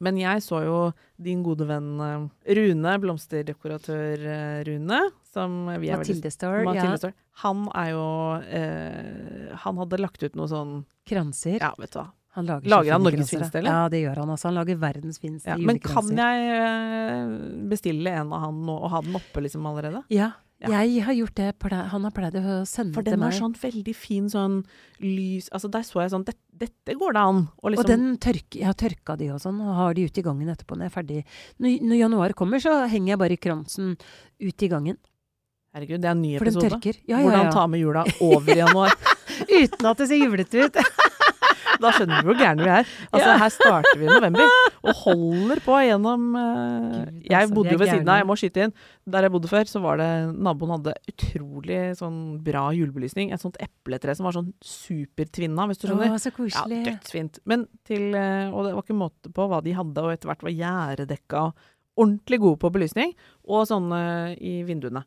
Men 0.00 0.16
jeg 0.20 0.40
så 0.44 0.62
jo 0.64 0.76
din 1.20 1.42
gode 1.44 1.66
venn 1.68 1.90
eh, 2.00 2.54
Rune, 2.56 2.94
blomsterdekoratør 3.02 4.22
eh, 4.24 4.60
Rune, 4.68 5.00
som 5.32 5.58
vi 5.80 5.90
er 5.92 6.00
Mathilde 6.00 6.32
Store. 6.32 6.62
Mathilde 6.64 6.94
Ja. 6.96 7.02
Store. 7.02 7.14
Han 7.44 7.66
er 7.78 7.90
jo 7.92 8.06
eh, 8.52 9.52
Han 9.64 9.78
hadde 9.80 10.00
lagt 10.00 10.24
ut 10.24 10.34
noe 10.40 10.48
sånn 10.50 10.80
Kranser. 11.08 11.58
Ja, 11.60 11.74
vet 11.78 11.92
du 11.94 12.00
hva. 12.00 12.08
Han 12.38 12.46
lager, 12.46 12.68
Lager 12.70 12.92
han 12.94 13.02
Norges 13.02 13.30
fineste, 13.32 13.58
eller? 13.58 13.74
Ja, 13.74 13.88
det 13.90 14.00
gjør 14.04 14.20
han 14.22 14.30
også. 14.36 14.46
Han 14.52 14.54
lager 14.60 14.76
verdens 14.78 15.18
fineste 15.18 15.50
Ja, 15.50 15.56
men 15.58 15.80
kan 15.82 16.06
jeg 16.14 16.52
eh, 16.54 17.32
bestille 17.72 18.12
en 18.20 18.30
av 18.36 18.44
han 18.46 18.60
nå 18.68 18.76
og 18.76 18.92
ha 18.92 19.00
den 19.02 19.16
oppe 19.18 19.42
liksom 19.42 19.66
allerede? 19.66 20.04
Ja, 20.14 20.30
Ja. 20.60 20.82
jeg 20.84 21.04
har 21.06 21.16
gjort 21.16 21.34
det. 21.38 21.46
Han 21.88 22.04
har 22.04 22.12
pleid 22.12 22.34
å 22.36 22.56
sende 22.68 22.92
For 22.92 23.06
den 23.06 23.20
var 23.22 23.32
sånn 23.32 23.54
veldig 23.56 23.94
fin 23.96 24.26
sånn 24.28 24.58
lys 25.00 25.48
Altså 25.56 25.70
der 25.72 25.86
så 25.88 26.02
jeg 26.02 26.12
sånn 26.12 26.26
Dette, 26.26 26.42
dette 26.52 26.96
går 27.00 27.16
det 27.16 27.22
an. 27.30 27.38
Og 27.62 27.72
liksom 27.72 27.86
Og 27.86 27.88
den 27.88 28.18
tørk, 28.20 28.58
jeg 28.58 28.68
har 28.68 28.76
tørka 28.76 29.16
de 29.16 29.30
og 29.32 29.40
sånn, 29.40 29.60
og 29.64 29.78
har 29.78 29.96
de 29.96 30.04
ute 30.04 30.20
i 30.20 30.26
gangen 30.26 30.52
etterpå 30.52 30.76
når 30.76 30.84
jeg 30.84 30.92
er 30.92 30.96
ferdig. 30.98 31.22
Når, 31.58 31.78
når 31.88 32.00
januar 32.02 32.36
kommer, 32.36 32.60
så 32.60 32.74
henger 32.92 33.14
jeg 33.14 33.22
bare 33.22 33.40
kransen 33.40 33.94
ut 33.96 34.66
i 34.66 34.68
gangen. 34.68 35.00
Herregud, 35.72 36.02
det 36.02 36.08
er 36.10 36.16
en 36.16 36.22
ny 36.24 36.34
episode. 36.34 36.52
For 36.52 36.60
den 36.60 36.80
tørker. 36.80 37.00
Ja, 37.06 37.20
ja, 37.20 37.24
Hvordan 37.24 37.52
ta 37.54 37.66
med 37.70 37.80
jula 37.80 38.04
over 38.20 38.52
i 38.52 38.58
januar. 38.58 38.96
Uten 39.62 39.86
at 39.92 40.02
det 40.02 40.08
ser 40.10 40.20
julete 40.20 40.66
ut. 40.66 40.80
Da 41.80 41.92
skjønner 41.96 42.20
du 42.20 42.30
hvor 42.30 42.38
gærne 42.38 42.64
vi 42.64 42.70
er. 42.72 42.90
Altså. 43.10 43.34
Her 43.40 43.52
starter 43.54 43.98
vi 43.98 44.06
i 44.06 44.10
november 44.10 44.52
og 44.80 45.02
holder 45.02 45.62
på 45.64 45.78
gjennom 45.86 46.26
uh, 46.36 46.98
Gud, 47.06 47.26
Jeg 47.26 47.38
altså, 47.38 47.56
bodde 47.56 47.74
jo 47.74 47.80
ved 47.80 47.92
siden 47.92 48.10
av, 48.12 48.20
jeg 48.20 48.28
må 48.28 48.36
skyte 48.40 48.66
inn. 48.66 48.74
Der 49.14 49.26
jeg 49.26 49.34
bodde 49.34 49.50
før, 49.50 49.70
så 49.70 49.82
var 49.84 50.00
det 50.00 50.10
Naboen 50.36 50.74
hadde 50.76 50.94
utrolig 51.12 51.80
sånn 51.98 52.20
bra 52.44 52.66
julebelysning. 52.76 53.34
Et 53.34 53.42
sånt 53.42 53.58
epletre 53.62 54.14
som 54.18 54.28
var 54.28 54.36
sånn 54.36 54.52
supertvinna, 54.64 55.68
hvis 55.70 55.82
du 55.82 55.88
skjønner. 55.88 56.14
Å, 56.14 56.22
så 56.22 56.34
koselig. 56.36 56.80
Ja, 56.82 56.92
dødsfint. 56.92 57.42
Men 57.50 57.66
til 57.88 58.10
uh, 58.14 58.52
Og 58.52 58.66
det 58.66 58.74
var 58.76 58.84
ikke 58.84 59.00
måte 59.00 59.32
på 59.34 59.48
hva 59.50 59.62
de 59.64 59.76
hadde, 59.76 60.04
og 60.04 60.14
etter 60.14 60.30
hvert 60.30 60.46
var 60.46 60.56
gjerdedekka. 60.56 61.46
ordentlig 62.00 62.40
gode 62.40 62.60
på 62.62 62.72
belysning. 62.72 63.16
Og 63.48 63.66
sånne 63.68 64.02
i 64.36 64.60
vinduene. 64.68 65.04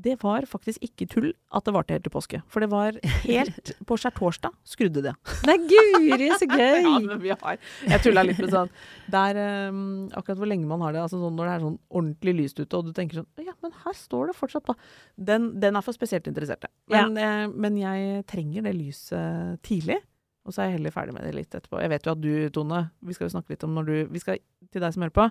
Det 0.00 0.16
var 0.22 0.46
faktisk 0.48 0.82
ikke 0.84 1.06
tull 1.10 1.28
at 1.52 1.66
det 1.66 1.74
varte 1.74 1.94
helt 1.96 2.04
til 2.06 2.14
påske. 2.14 2.40
For 2.50 2.64
det 2.64 2.70
var 2.72 2.96
helt 3.24 3.72
på 3.88 3.98
skjærtorsdag 4.00 4.54
skrudde 4.68 5.02
det. 5.04 5.14
Nei, 5.48 5.56
guri, 5.70 6.30
så 6.40 6.48
gøy! 6.50 6.86
Ja, 6.86 6.94
men 7.04 7.22
vi 7.22 7.32
har 7.34 7.58
Jeg 7.86 8.04
tulla 8.04 8.24
litt 8.26 8.40
med 8.40 8.52
sånn 8.52 8.70
Der 9.12 9.40
um, 9.70 9.82
Akkurat 10.16 10.40
hvor 10.40 10.48
lenge 10.50 10.68
man 10.70 10.82
har 10.84 10.96
det, 10.96 11.02
altså 11.04 11.20
sånn 11.20 11.36
når 11.38 11.50
det 11.50 11.54
er 11.54 11.64
sånn 11.66 11.78
ordentlig 12.00 12.36
lyst 12.42 12.60
ute, 12.62 12.70
og 12.78 12.88
du 12.88 12.94
tenker 12.96 13.20
sånn 13.20 13.46
Ja, 13.46 13.56
men 13.64 13.74
her 13.84 13.96
står 13.96 14.30
det 14.30 14.38
fortsatt 14.38 14.66
på. 14.66 14.76
Den, 15.16 15.52
den 15.60 15.76
er 15.76 15.84
for 15.84 15.96
spesielt 15.96 16.28
interesserte. 16.30 16.70
Men, 16.90 17.16
eh, 17.20 17.46
men 17.50 17.76
jeg 17.80 18.24
trenger 18.30 18.64
det 18.66 18.76
lyset 18.78 19.60
tidlig. 19.66 20.00
Og 20.48 20.54
så 20.54 20.62
er 20.62 20.70
jeg 20.70 20.78
heller 20.78 20.92
ferdig 20.94 21.12
med 21.12 21.26
det 21.26 21.34
litt 21.36 21.52
etterpå. 21.52 21.78
Jeg 21.82 21.90
vet 21.92 22.06
jo 22.06 22.12
at 22.14 22.20
du, 22.22 22.30
Tone, 22.54 22.78
vi 23.04 23.12
skal 23.16 23.26
jo 23.26 23.32
snakke 23.34 23.52
litt 23.52 23.64
om 23.66 23.74
når 23.76 23.88
du 23.90 23.96
vi 24.14 24.22
skal, 24.22 24.38
Til 24.72 24.80
deg 24.80 24.94
som 24.94 25.02
hører 25.04 25.12
på, 25.16 25.24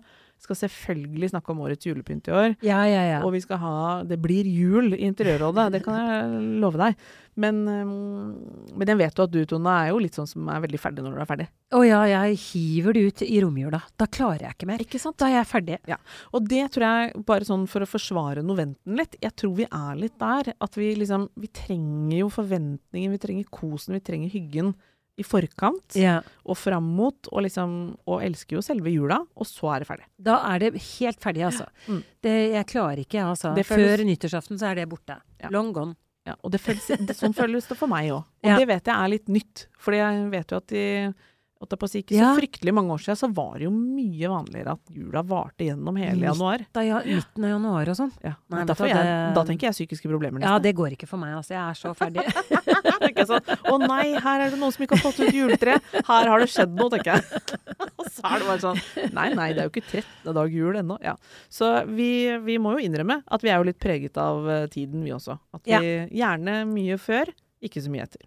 skal 0.43 0.57
selvfølgelig 0.59 1.29
snakke 1.31 1.53
om 1.53 1.61
årets 1.65 1.87
julepynt 1.87 2.27
i 2.29 2.33
år. 2.35 2.49
Ja, 2.65 2.83
ja, 2.85 3.01
ja. 3.07 3.19
Og 3.25 3.33
vi 3.33 3.41
skal 3.41 3.59
ha 3.61 3.73
Det 4.05 4.19
blir 4.21 4.45
jul 4.45 4.93
i 4.93 5.01
Interiørrådet, 5.07 5.71
det 5.73 5.81
kan 5.85 5.97
jeg 5.97 6.43
love 6.63 6.77
deg. 6.81 6.99
Men, 7.39 7.61
um, 7.65 8.35
men 8.75 8.91
jeg 8.91 8.99
vet 8.99 9.17
jo 9.17 9.25
at 9.25 9.33
du, 9.33 9.39
Tone, 9.49 9.73
er 9.73 9.89
jo 9.93 10.01
litt 10.03 10.17
sånn 10.19 10.29
som 10.29 10.51
er 10.51 10.61
veldig 10.65 10.81
ferdig 10.81 11.05
når 11.05 11.15
du 11.15 11.23
er 11.23 11.29
ferdig. 11.29 11.47
Å 11.73 11.81
ja, 11.87 12.01
jeg 12.11 12.37
hiver 12.43 12.97
det 12.97 13.03
ut 13.07 13.23
i 13.25 13.39
romjula. 13.41 13.79
Da 13.97 14.09
klarer 14.11 14.45
jeg 14.45 14.57
ikke 14.57 14.69
mer. 14.69 14.83
Ikke 14.83 15.01
sant? 15.01 15.17
Da 15.21 15.31
er 15.31 15.39
jeg 15.39 15.49
ferdig. 15.49 15.79
Ja. 15.89 15.97
Og 16.35 16.45
det 16.51 16.67
tror 16.75 16.85
jeg, 16.85 17.23
bare 17.25 17.47
sånn 17.47 17.65
for 17.71 17.85
å 17.85 17.89
forsvare 17.89 18.45
noventen 18.45 18.99
litt, 18.99 19.17
jeg 19.23 19.33
tror 19.39 19.57
vi 19.57 19.65
er 19.65 19.99
litt 20.03 20.19
der. 20.21 20.53
At 20.59 20.77
vi 20.77 20.91
liksom 20.99 21.29
Vi 21.39 21.49
trenger 21.55 22.17
jo 22.19 22.29
forventningen, 22.33 23.13
vi 23.15 23.21
trenger 23.21 23.51
kosen, 23.53 23.95
vi 23.97 24.03
trenger 24.05 24.31
hyggen 24.33 24.73
i 25.19 25.23
forkant 25.27 25.95
Ja. 25.99 26.19
og 26.45 26.57
fram 26.57 26.83
mot, 26.95 27.27
og 27.31 27.43
liksom 27.45 27.97
Og 28.07 28.21
elsker 28.25 28.57
jo 28.57 28.61
selve 28.65 28.91
jula, 28.93 29.19
og 29.35 29.45
så 29.45 29.75
er 29.75 29.79
det 29.83 29.87
ferdig. 29.89 30.05
Da 30.17 30.37
er 30.53 30.59
det 30.59 30.73
helt 30.99 31.19
ferdig, 31.21 31.43
altså. 31.45 31.67
Mm. 31.87 32.03
Det, 32.23 32.35
jeg 32.53 32.65
klarer 32.71 32.99
ikke, 33.05 33.21
altså. 33.23 33.53
Det 33.55 33.65
føles- 33.67 33.97
Før 33.99 34.05
nyttårsaften 34.05 34.57
så 34.59 34.71
er 34.71 34.75
det 34.75 34.89
borte. 34.89 35.19
Ja. 35.41 35.49
Long 35.51 35.73
gone. 35.73 35.95
Ja, 36.27 36.35
og 36.43 36.51
det 36.51 36.59
føles, 36.61 36.85
det, 37.07 37.15
sånn 37.17 37.33
føles 37.33 37.67
det 37.67 37.77
for 37.77 37.87
meg 37.87 38.09
òg. 38.11 38.23
Og 38.43 38.57
det 38.59 38.67
vet 38.67 38.85
jeg 38.85 38.95
er 38.95 39.07
litt 39.09 39.27
nytt. 39.27 39.67
Fordi 39.79 39.97
jeg 39.97 40.31
vet 40.31 40.47
jo 40.51 40.57
at 40.57 40.67
jeg 40.75 41.13
på 41.59 41.85
å 41.85 41.89
si, 41.91 41.99
ikke 42.03 42.15
Ja. 42.15 42.29
så 42.33 42.39
fryktelig 42.39 42.71
mange 42.73 42.93
år 42.95 43.01
siden 43.03 43.17
så 43.19 43.27
var 43.35 43.57
det 43.59 43.65
jo 43.67 43.71
mye 43.75 44.29
vanligere 44.31 44.71
at 44.77 44.79
jula 44.95 45.21
varte 45.27 45.65
gjennom 45.67 45.97
hele 45.99 46.23
januar. 46.29 46.63
Da, 46.71 46.81
ja, 46.87 47.01
midten 47.03 47.43
av 47.43 47.49
januar 47.51 47.89
og 47.91 47.95
sånn. 47.99 48.11
Ja. 48.23 48.33
Nei, 48.49 48.63
da, 48.63 48.73
jeg, 48.79 48.95
det- 48.95 49.33
da 49.35 49.43
tenker 49.43 49.67
jeg 49.67 49.73
psykiske 49.75 50.07
problemer. 50.07 50.39
Nesten. 50.39 50.47
Ja, 50.53 50.59
det 50.59 50.73
går 50.75 50.95
ikke 50.95 51.07
for 51.07 51.17
meg, 51.19 51.35
altså. 51.35 51.51
Jeg 51.51 51.65
er 51.67 51.75
så 51.75 51.91
ferdig. 51.99 52.23
tenker 53.03 53.25
jeg 53.25 53.27
sånn, 53.27 53.43
Å 53.73 53.75
nei, 53.87 54.13
her 54.19 54.39
er 54.45 54.49
det 54.51 54.59
noen 54.59 54.71
som 54.71 54.85
ikke 54.85 54.95
har 54.97 55.11
fått 55.11 55.19
ut 55.27 55.33
juletre. 55.35 55.75
Her 56.07 56.31
har 56.31 56.39
det 56.39 56.47
skjedd 56.47 56.73
noe, 56.79 56.89
tenker 56.95 57.19
jeg. 57.19 57.43
Og 57.99 58.07
så 58.07 58.23
er 58.23 58.39
det 58.39 58.47
bare 58.47 58.63
sånn 58.63 59.13
Nei, 59.13 59.27
nei, 59.35 59.49
det 59.53 59.59
er 59.59 59.67
jo 59.67 59.73
ikke 59.75 59.87
13. 59.99 60.33
dag 60.39 60.53
jul 60.55 60.79
ennå. 60.79 60.97
Ja. 61.03 61.15
Så 61.51 61.85
vi, 61.91 62.09
vi 62.39 62.57
må 62.57 62.77
jo 62.77 62.85
innrømme 62.87 63.19
at 63.27 63.41
vi 63.43 63.49
er 63.51 63.59
jo 63.59 63.67
litt 63.67 63.79
preget 63.83 64.15
av 64.17 64.47
eh, 64.49 64.67
tiden, 64.71 65.03
vi 65.03 65.11
også. 65.11 65.35
At 65.53 65.67
vi 65.67 66.07
gjerne 66.15 66.61
mye 66.71 66.95
før, 67.01 67.31
ikke 67.59 67.83
så 67.83 67.91
mye 67.91 68.07
etter. 68.07 68.23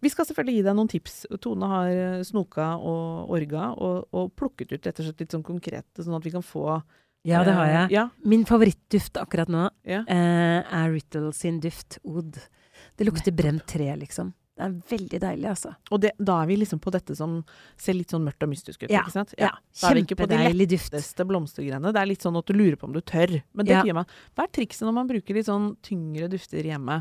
Vi 0.00 0.10
skal 0.12 0.26
selvfølgelig 0.28 0.56
gi 0.60 0.64
deg 0.66 0.76
noen 0.78 0.90
tips. 0.90 1.14
Tone 1.44 1.68
har 1.70 1.90
eh, 1.92 2.22
snoka 2.26 2.72
og 2.78 3.30
orga 3.36 3.70
og, 3.76 4.08
og 4.16 4.32
plukket 4.38 4.72
ut 4.72 4.86
rett 4.88 5.00
og 5.02 5.08
slett 5.08 5.20
litt 5.24 5.36
sånn 5.36 5.46
konkrete, 5.46 6.02
sånn 6.04 6.16
at 6.16 6.24
vi 6.26 6.32
kan 6.34 6.44
få 6.46 6.80
Ja, 7.28 7.42
det 7.44 7.52
har 7.56 7.66
eh, 7.68 7.74
jeg. 7.76 7.92
Ja, 7.98 8.08
Min 8.24 8.46
favorittduft 8.48 9.20
akkurat 9.20 9.50
nå 9.52 9.68
ja. 9.84 10.02
eh, 10.08 10.60
er 10.64 10.92
Riddle 10.94 11.32
sin 11.36 11.60
duft, 11.60 11.98
Oud. 12.04 12.38
Det 12.96 13.04
lukter 13.08 13.32
brent 13.36 13.66
tre, 13.68 13.92
liksom. 14.00 14.32
Det 14.60 14.66
er 14.66 14.72
veldig 14.90 15.18
deilig, 15.22 15.46
altså. 15.48 15.70
Og 15.88 16.02
det, 16.02 16.10
da 16.20 16.34
er 16.42 16.48
vi 16.50 16.56
liksom 16.60 16.80
på 16.84 16.92
dette 16.92 17.14
som 17.16 17.38
ser 17.80 17.96
litt 17.96 18.12
sånn 18.12 18.26
mørkt 18.26 18.44
og 18.44 18.50
mystisk 18.50 18.82
ut, 18.82 18.90
Ja, 18.92 19.00
ikke 19.06 19.14
sant? 19.14 19.30
Ja. 19.40 19.54
Da 19.80 19.88
er 19.88 19.96
vi 19.96 20.02
ikke 20.04 20.18
på 20.20 20.26
de 20.28 20.40
letteste 20.52 21.24
blomstergreiene. 21.24 21.92
Det 21.96 22.00
er 22.02 22.10
litt 22.10 22.26
sånn 22.26 22.36
at 22.36 22.44
du 22.50 22.52
lurer 22.58 22.76
på 22.76 22.84
om 22.90 22.92
du 22.92 23.00
tør. 23.00 23.38
Men 23.56 23.64
det 23.68 23.72
Ja. 23.72 23.84
gjør 23.88 24.02
man. 24.02 24.10
Hva 24.36 24.44
er 24.44 24.52
trikset 24.52 24.84
når 24.84 24.92
man 24.98 25.08
bruker 25.08 25.34
litt 25.38 25.48
sånn 25.48 25.70
tyngre 25.80 26.28
dufter 26.28 26.60
hjemme? 26.68 26.98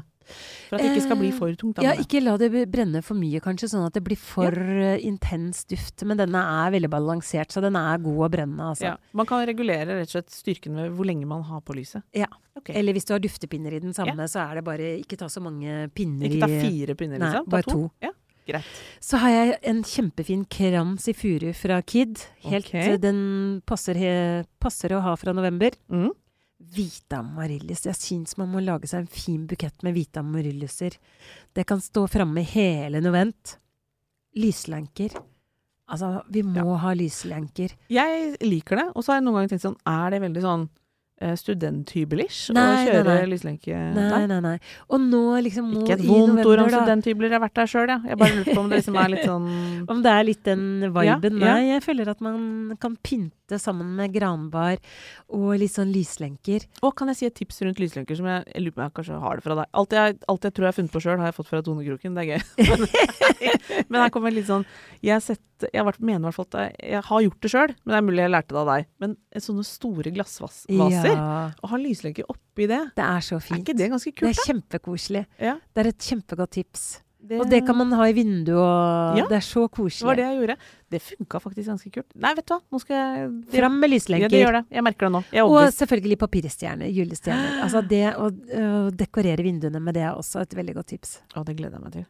For 0.69 0.77
at 0.77 0.83
det 0.85 0.91
ikke 0.93 1.05
skal 1.07 1.19
bli 1.19 1.31
for 1.35 1.55
tungt. 1.59 1.81
Ja, 1.83 1.95
ikke 1.97 2.21
la 2.21 2.35
det 2.41 2.51
brenne 2.71 3.01
for 3.05 3.17
mye, 3.19 3.41
kanskje, 3.43 3.71
sånn 3.71 3.87
at 3.87 3.95
det 3.97 4.03
blir 4.05 4.19
for 4.19 4.53
ja. 4.53 4.95
intens 5.05 5.63
duft. 5.69 6.05
Men 6.07 6.21
denne 6.21 6.43
er 6.63 6.75
veldig 6.75 6.91
balansert, 6.93 7.53
så 7.53 7.63
den 7.65 7.77
er 7.79 8.01
god 8.03 8.21
å 8.27 8.31
brenne, 8.37 8.69
altså. 8.73 8.91
ja. 8.91 8.95
Man 9.17 9.29
kan 9.29 9.43
regulere 9.49 9.97
rett 9.97 10.11
og 10.11 10.19
slett 10.19 10.35
styrken 10.35 10.77
ved 10.77 10.93
hvor 10.97 11.09
lenge 11.09 11.27
man 11.29 11.43
har 11.49 11.63
på 11.65 11.75
lyset. 11.77 12.05
Ja. 12.17 12.29
Okay. 12.59 12.75
Eller 12.75 12.95
hvis 12.95 13.07
du 13.07 13.13
har 13.15 13.21
duftepinner 13.23 13.75
i 13.75 13.81
den 13.81 13.93
samme, 13.95 14.25
så 14.27 14.43
er 14.43 14.59
det 14.59 14.65
bare 14.67 14.95
ikke 14.99 15.17
ta 15.19 15.29
så 15.31 15.41
mange 15.43 15.85
pinner 15.95 16.27
Ikke 16.27 16.43
ta 16.43 16.49
fire 16.51 16.95
pinner, 16.99 17.21
Nei, 17.21 17.29
liksom. 17.29 17.45
Ta 17.47 17.55
bare 17.55 17.69
to. 17.71 17.83
Ja, 18.03 18.11
greit. 18.49 18.79
Så 19.05 19.19
har 19.21 19.35
jeg 19.35 19.59
en 19.71 19.83
kjempefin 19.87 20.43
krans 20.51 21.07
i 21.07 21.15
furu 21.15 21.51
fra 21.55 21.79
Kid. 21.81 22.19
Helt, 22.45 22.67
Ok. 22.67 22.73
eh, 22.75 22.97
Den 22.97 23.61
passer, 23.65 23.95
passer 24.59 24.95
å 24.97 25.01
ha 25.05 25.15
fra 25.15 25.33
november. 25.33 25.71
Mm. 25.89 26.11
Hvite 26.59 27.21
amaryllis. 27.21 27.85
Jeg 27.87 27.95
syns 27.97 28.35
man 28.39 28.51
må 28.51 28.61
lage 28.63 28.89
seg 28.91 29.05
en 29.05 29.11
fin 29.11 29.45
bukett 29.47 29.85
med 29.85 29.95
hvite 29.95 30.19
amarylliser. 30.19 30.97
Det 31.55 31.65
kan 31.67 31.79
stå 31.81 32.03
framme 32.11 32.43
hele 32.43 32.99
novent. 33.03 33.55
Lyslenker. 34.39 35.15
Altså, 35.89 36.19
vi 36.29 36.43
må 36.45 36.75
ha 36.83 36.91
lyslenker. 36.93 37.73
Jeg 37.89 38.35
liker 38.43 38.83
det, 38.83 38.87
og 38.93 39.01
så 39.01 39.13
har 39.13 39.21
jeg 39.21 39.25
noen 39.25 39.39
ganger 39.39 39.55
tenkt 39.55 39.65
sånn 39.65 39.79
Er 39.89 40.13
det 40.13 40.21
veldig 40.27 40.43
sånn 40.43 40.67
studenthybelish 41.39 42.49
å 42.51 42.55
Nei, 42.55 42.65
nei, 42.69 42.84
kjøre 42.88 43.15
nei. 43.15 43.25
lyslenke? 43.32 43.79
Nei, 43.95 44.21
nei, 44.32 44.39
nei. 44.45 44.53
Og 44.89 45.01
nå 45.03 45.23
liksom 45.45 45.71
nå 45.73 45.84
Ikke 45.84 45.97
et 45.97 46.03
vondt 46.08 46.45
ord 46.45 46.63
om 46.63 46.69
studenthybler, 46.71 47.29
jeg 47.29 47.38
har 47.38 47.43
vært 47.43 47.58
der 47.60 47.71
sjøl, 47.73 47.91
jeg. 47.91 48.12
Jeg 48.13 48.19
bare 48.21 48.38
lurer 48.38 48.53
på 48.53 48.63
om 48.63 48.69
det 48.71 48.79
liksom 48.82 48.99
er 49.01 49.12
litt 49.15 49.25
sånn 49.27 49.49
Om 49.95 50.03
det 50.05 50.13
er 50.13 50.27
litt 50.29 50.43
den 50.47 50.63
viben. 50.86 51.03
Ja, 51.05 51.17
ja. 51.19 51.55
Nei, 51.58 51.60
jeg 51.73 51.84
føler 51.86 52.13
at 52.13 52.23
man 52.23 52.39
kan 52.79 52.95
pynte 53.03 53.60
sammen 53.60 53.95
med 53.97 54.13
granbar 54.13 54.77
og 55.34 55.47
litt 55.58 55.73
sånn 55.73 55.89
lyslenker. 55.93 56.67
Og 56.86 56.93
kan 56.99 57.10
jeg 57.12 57.17
si 57.19 57.27
et 57.29 57.36
tips 57.39 57.63
rundt 57.65 57.79
lyslenker 57.82 58.17
som 58.19 58.27
jeg, 58.29 58.45
jeg 58.53 58.63
lurer 58.65 58.75
på 58.75 58.82
om 58.82 58.86
jeg 58.88 58.95
kanskje 58.99 59.21
har 59.23 59.39
det 59.39 59.45
fra 59.47 59.58
deg? 59.60 59.71
Alt 59.82 59.95
jeg, 59.97 60.17
alt 60.29 60.45
jeg 60.47 60.53
tror 60.55 60.67
jeg 60.67 60.71
har 60.73 60.77
funnet 60.77 60.93
på 60.93 61.01
sjøl, 61.03 61.19
har 61.23 61.32
jeg 61.32 61.38
fått 61.39 61.49
fra 61.49 61.62
Tone 61.65 61.86
Kroken. 61.88 62.17
Det 62.17 62.25
er 62.25 62.29
gøy. 62.36 62.41
Men, 62.69 62.86
men 63.89 64.01
her 64.03 64.12
kommer 64.13 64.34
litt 64.34 64.47
sånn 64.49 64.65
Jeg 65.05 65.23
sett 65.23 65.65
Jeg 65.71 65.84
mener 66.03 66.19
i 66.19 66.25
hvert 66.27 66.36
fall 66.36 66.47
at 66.49 66.58
jeg, 66.60 66.73
jeg 66.91 67.01
har 67.08 67.21
gjort 67.23 67.45
det 67.45 67.51
sjøl, 67.51 67.73
men 67.84 67.93
det 67.93 67.97
er 67.99 68.05
mulig 68.08 68.21
jeg 68.23 68.32
lærte 68.34 68.53
det 68.55 68.60
av 68.62 68.69
deg. 68.69 68.88
Men 69.03 69.15
sånne 69.43 69.65
store 69.67 70.12
glassvaser, 70.15 70.69
Ja, 71.15 71.51
å 71.63 71.67
ha 71.73 71.77
lyslenker 71.77 72.23
oppi 72.29 72.67
det, 72.67 72.79
det 72.95 73.03
er 73.05 73.19
så 73.25 73.37
er 73.39 73.59
ikke 73.61 73.75
det 73.77 73.89
ganske 73.91 74.11
Det 74.13 74.15
kult? 74.21 74.37
er 74.37 74.47
kjempekoselig. 74.53 75.25
Ja, 75.39 75.55
Det 75.73 75.85
er 75.85 75.89
et 75.89 75.99
kjempegodt 76.09 76.51
tips. 76.51 77.01
det, 77.21 77.39
Og 77.41 77.49
det 77.49 77.65
kan 77.67 77.75
man 77.77 77.91
ha 77.91 78.03
i 78.07 78.13
vinduet, 78.13 78.55
og 78.57 79.17
Ja, 79.17 79.25
det 79.27 79.37
er 79.37 79.43
så 79.43 79.67
Det 79.67 79.71
var 79.71 79.75
koselig. 79.75 80.15
det 80.15 80.25
jeg 80.25 80.37
gjorde. 80.39 80.55
Det 80.89 81.01
funka 81.01 81.39
faktisk 81.43 81.67
ganske 81.69 81.91
kult. 81.91 82.05
Nei, 82.15 82.33
vet 82.35 82.45
du 82.47 82.53
hva, 82.53 82.61
nå 82.71 82.79
skal 82.79 82.95
jeg 82.95 83.29
det, 83.51 83.59
Fram 83.59 83.79
med 83.79 83.89
Ja, 83.89 83.95
lyslenker. 83.95 84.29
det 84.29 84.39
gjør 84.45 84.53
det. 84.59 84.65
Jeg 84.71 84.83
merker 84.83 85.05
det 85.05 85.11
nå. 85.11 85.23
Jeg 85.31 85.43
og 85.43 85.73
selvfølgelig 85.73 86.17
papirstjerner, 86.19 86.87
julestjerner. 86.95 87.59
Altså 87.65 87.81
det 87.87 88.15
å, 88.15 88.29
å 88.31 88.91
dekorere 88.95 89.43
vinduene 89.43 89.81
med 89.81 89.93
det 89.95 90.03
er 90.03 90.15
også 90.15 90.41
et 90.41 90.49
veldig 90.55 90.73
godt 90.75 90.87
tips. 90.95 91.19
Å, 91.35 91.43
det 91.45 91.57
gleder 91.57 91.75
jeg 91.77 91.83
meg 91.83 91.91
til. 91.93 92.05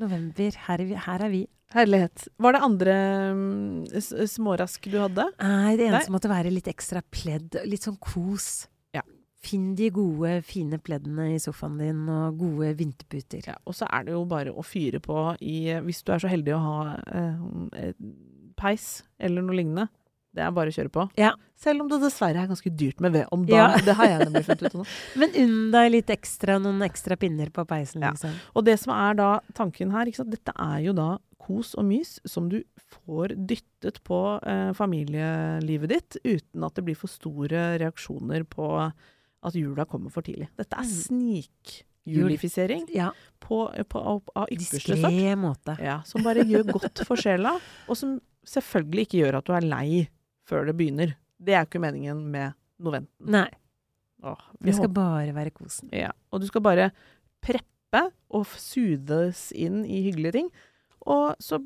November, 0.00 0.56
her 0.66 0.82
er 0.82 0.88
vi. 0.88 0.96
Her 1.06 1.24
er 1.24 1.32
vi. 1.32 1.44
Herlighet. 1.74 2.28
Var 2.38 2.54
det 2.54 2.62
andre 2.62 2.94
mm, 3.34 3.86
smårask 4.30 4.86
du 4.92 5.00
hadde? 5.00 5.26
Nei, 5.40 5.74
det 5.74 5.88
Nei. 5.88 5.90
eneste 5.90 6.14
måtte 6.14 6.30
være 6.30 6.52
litt 6.54 6.68
ekstra 6.70 7.02
pledd. 7.10 7.58
Litt 7.66 7.86
sånn 7.86 7.98
kos. 8.02 8.68
Ja. 8.94 9.02
Finn 9.42 9.72
de 9.78 9.90
gode, 9.94 10.38
fine 10.46 10.78
pleddene 10.82 11.32
i 11.34 11.40
sofaen 11.42 11.80
din, 11.82 12.04
og 12.12 12.38
gode 12.38 12.70
vinterputer. 12.78 13.50
Ja, 13.50 13.58
og 13.66 13.76
så 13.78 13.88
er 13.90 14.06
det 14.06 14.14
jo 14.14 14.22
bare 14.30 14.54
å 14.54 14.64
fyre 14.66 15.02
på 15.02 15.18
i 15.42 15.58
Hvis 15.88 16.04
du 16.06 16.14
er 16.14 16.22
så 16.22 16.30
heldig 16.30 16.54
å 16.54 16.62
ha 16.62 16.78
eh, 16.94 17.44
eh, 17.82 18.06
peis 18.56 19.02
eller 19.18 19.44
noe 19.44 19.58
lignende. 19.58 19.88
Det 20.36 20.44
er 20.44 20.52
bare 20.52 20.72
å 20.72 20.76
kjøre 20.76 20.92
på. 20.92 21.06
Ja. 21.16 21.30
Selv 21.56 21.80
om 21.84 21.88
det 21.88 21.98
dessverre 22.02 22.42
er 22.44 22.50
ganske 22.50 22.70
dyrt 22.76 23.00
med 23.00 23.14
ved 23.16 23.30
om 23.32 23.46
dagen. 23.48 23.78
Ja. 23.78 23.84
Det 23.86 23.94
har 23.96 24.10
jeg 24.10 24.26
nemlig 24.26 24.42
funnet 24.44 24.66
ut 24.68 24.74
nå. 24.76 24.84
Men 25.22 25.36
unn 25.42 25.56
deg 25.72 25.92
litt 25.94 26.12
ekstra, 26.12 26.58
noen 26.60 26.84
ekstra 26.84 27.16
pinner 27.20 27.48
på 27.54 27.64
peisen, 27.68 28.04
Ja. 28.04 28.12
liksom. 28.12 28.34
Og 28.54 28.66
det 28.68 28.76
som 28.82 28.92
er 28.96 29.16
da 29.16 29.30
tanken 29.56 29.94
her, 29.96 30.12
dette 30.36 30.52
er 30.52 30.78
jo 30.84 30.92
da 30.96 31.14
kos 31.46 31.74
og 31.78 31.86
mys 31.88 32.16
som 32.28 32.48
du 32.50 32.58
får 33.06 33.36
dyttet 33.48 34.02
på 34.06 34.18
eh, 34.42 34.72
familielivet 34.76 35.92
ditt 35.92 36.16
uten 36.26 36.64
at 36.66 36.74
det 36.76 36.84
blir 36.88 36.98
for 36.98 37.08
store 37.12 37.76
reaksjoner 37.80 38.44
på 38.50 38.66
at 39.46 39.54
jula 39.54 39.84
kommer 39.88 40.10
for 40.12 40.26
tidlig. 40.26 40.48
Dette 40.58 40.76
er 40.80 40.88
snik 40.90 41.84
snikjulifisering 42.06 42.84
Ja, 42.94 43.08
på, 43.42 43.64
på, 43.90 43.98
av 44.34 44.46
ypperste 44.52 44.78
sort. 44.80 44.96
diskré 44.96 45.36
måte. 45.38 45.76
Ja, 45.82 46.00
som 46.06 46.22
bare 46.22 46.44
gjør 46.46 46.68
godt 46.76 47.02
for 47.06 47.18
sjela, 47.18 47.56
og 47.90 47.98
som 47.98 48.18
selvfølgelig 48.46 49.06
ikke 49.08 49.18
gjør 49.24 49.38
at 49.40 49.48
du 49.48 49.54
er 49.56 49.66
lei 49.66 50.04
før 50.46 50.66
det 50.70 50.76
begynner. 50.78 51.14
Det 51.42 51.54
er 51.54 51.64
jo 51.64 51.68
ikke 51.70 51.82
meningen 51.84 52.24
med 52.32 52.54
noventen. 52.82 53.30
Nei, 53.34 53.48
Åh, 54.24 54.40
vi 54.60 54.70
det 54.70 54.74
skal 54.78 54.88
håper- 54.88 54.94
bare 54.98 55.34
være 55.36 55.50
kosen. 55.54 55.90
ja. 55.92 56.10
Og 56.32 56.40
du 56.40 56.46
skal 56.48 56.62
bare 56.64 56.90
preppe 57.44 58.02
og 58.30 58.46
sudes 58.58 59.50
inn 59.52 59.84
i 59.84 60.02
hyggelige 60.08 60.32
ting. 60.40 60.48
Og 61.06 61.36
så 61.42 61.60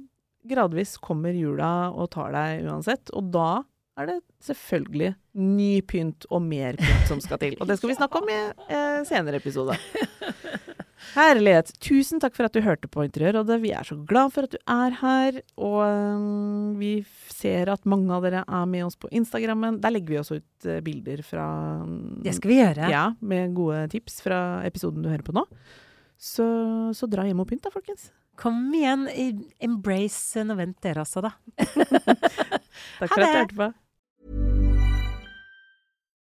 gradvis 0.48 0.96
kommer 1.00 1.32
jula 1.36 1.90
og 1.92 2.10
tar 2.10 2.32
deg 2.32 2.64
uansett, 2.66 3.10
og 3.16 3.30
da 3.32 3.62
er 4.00 4.06
det 4.06 4.18
selvfølgelig 4.46 5.14
ny 5.34 5.80
pynt 5.84 6.24
og 6.30 6.40
mer 6.42 6.76
pynt 6.80 7.06
som 7.08 7.20
skal 7.20 7.38
til. 7.42 7.56
Og 7.60 7.68
det 7.68 7.76
skal 7.78 7.90
vi 7.92 7.98
snakke 8.00 8.20
om 8.22 8.28
i 8.32 8.38
eh, 8.72 9.02
senere 9.08 9.36
episode. 9.40 9.76
Herlighet. 11.14 11.72
Tusen 11.82 12.20
takk 12.22 12.36
for 12.36 12.46
at 12.46 12.54
du 12.54 12.62
hørte 12.64 12.88
på 12.90 13.04
Interiørrådet. 13.06 13.58
Vi 13.62 13.72
er 13.76 13.86
så 13.86 13.96
glad 14.08 14.32
for 14.34 14.46
at 14.46 14.54
du 14.54 14.58
er 14.70 14.96
her. 15.00 15.40
Og 15.56 15.80
um, 15.82 16.78
vi 16.80 16.92
ser 17.32 17.72
at 17.72 17.88
mange 17.88 18.12
av 18.14 18.26
dere 18.26 18.44
er 18.44 18.70
med 18.70 18.86
oss 18.86 18.98
på 19.00 19.10
Instagrammen. 19.16 19.80
Der 19.82 19.94
legger 19.94 20.14
vi 20.14 20.20
også 20.20 20.40
ut 20.40 20.68
uh, 20.68 20.78
bilder 20.84 21.24
fra 21.26 21.48
um, 21.82 22.20
Det 22.24 22.36
skal 22.38 22.52
vi 22.52 22.60
gjøre. 22.60 22.90
ja, 22.92 23.04
med 23.20 23.54
gode 23.56 23.84
tips 23.96 24.20
fra 24.26 24.40
episoden 24.68 25.04
du 25.04 25.10
hører 25.10 25.26
på 25.26 25.36
nå. 25.36 25.46
Så, 26.20 26.46
så 26.96 27.08
dra 27.08 27.24
hjem 27.24 27.40
og 27.42 27.48
pynt 27.48 27.64
da, 27.64 27.72
folkens. 27.72 28.10
Kom 28.40 28.70
igjen, 28.76 29.06
embrace 29.60 30.44
novent 30.48 30.78
dere 30.84 31.02
også, 31.04 31.24
da. 31.24 31.34
Takk 33.00 33.08
for 33.08 33.20
at 33.20 33.24
du 33.24 33.38
hørte 33.40 33.56
på. 33.56 33.70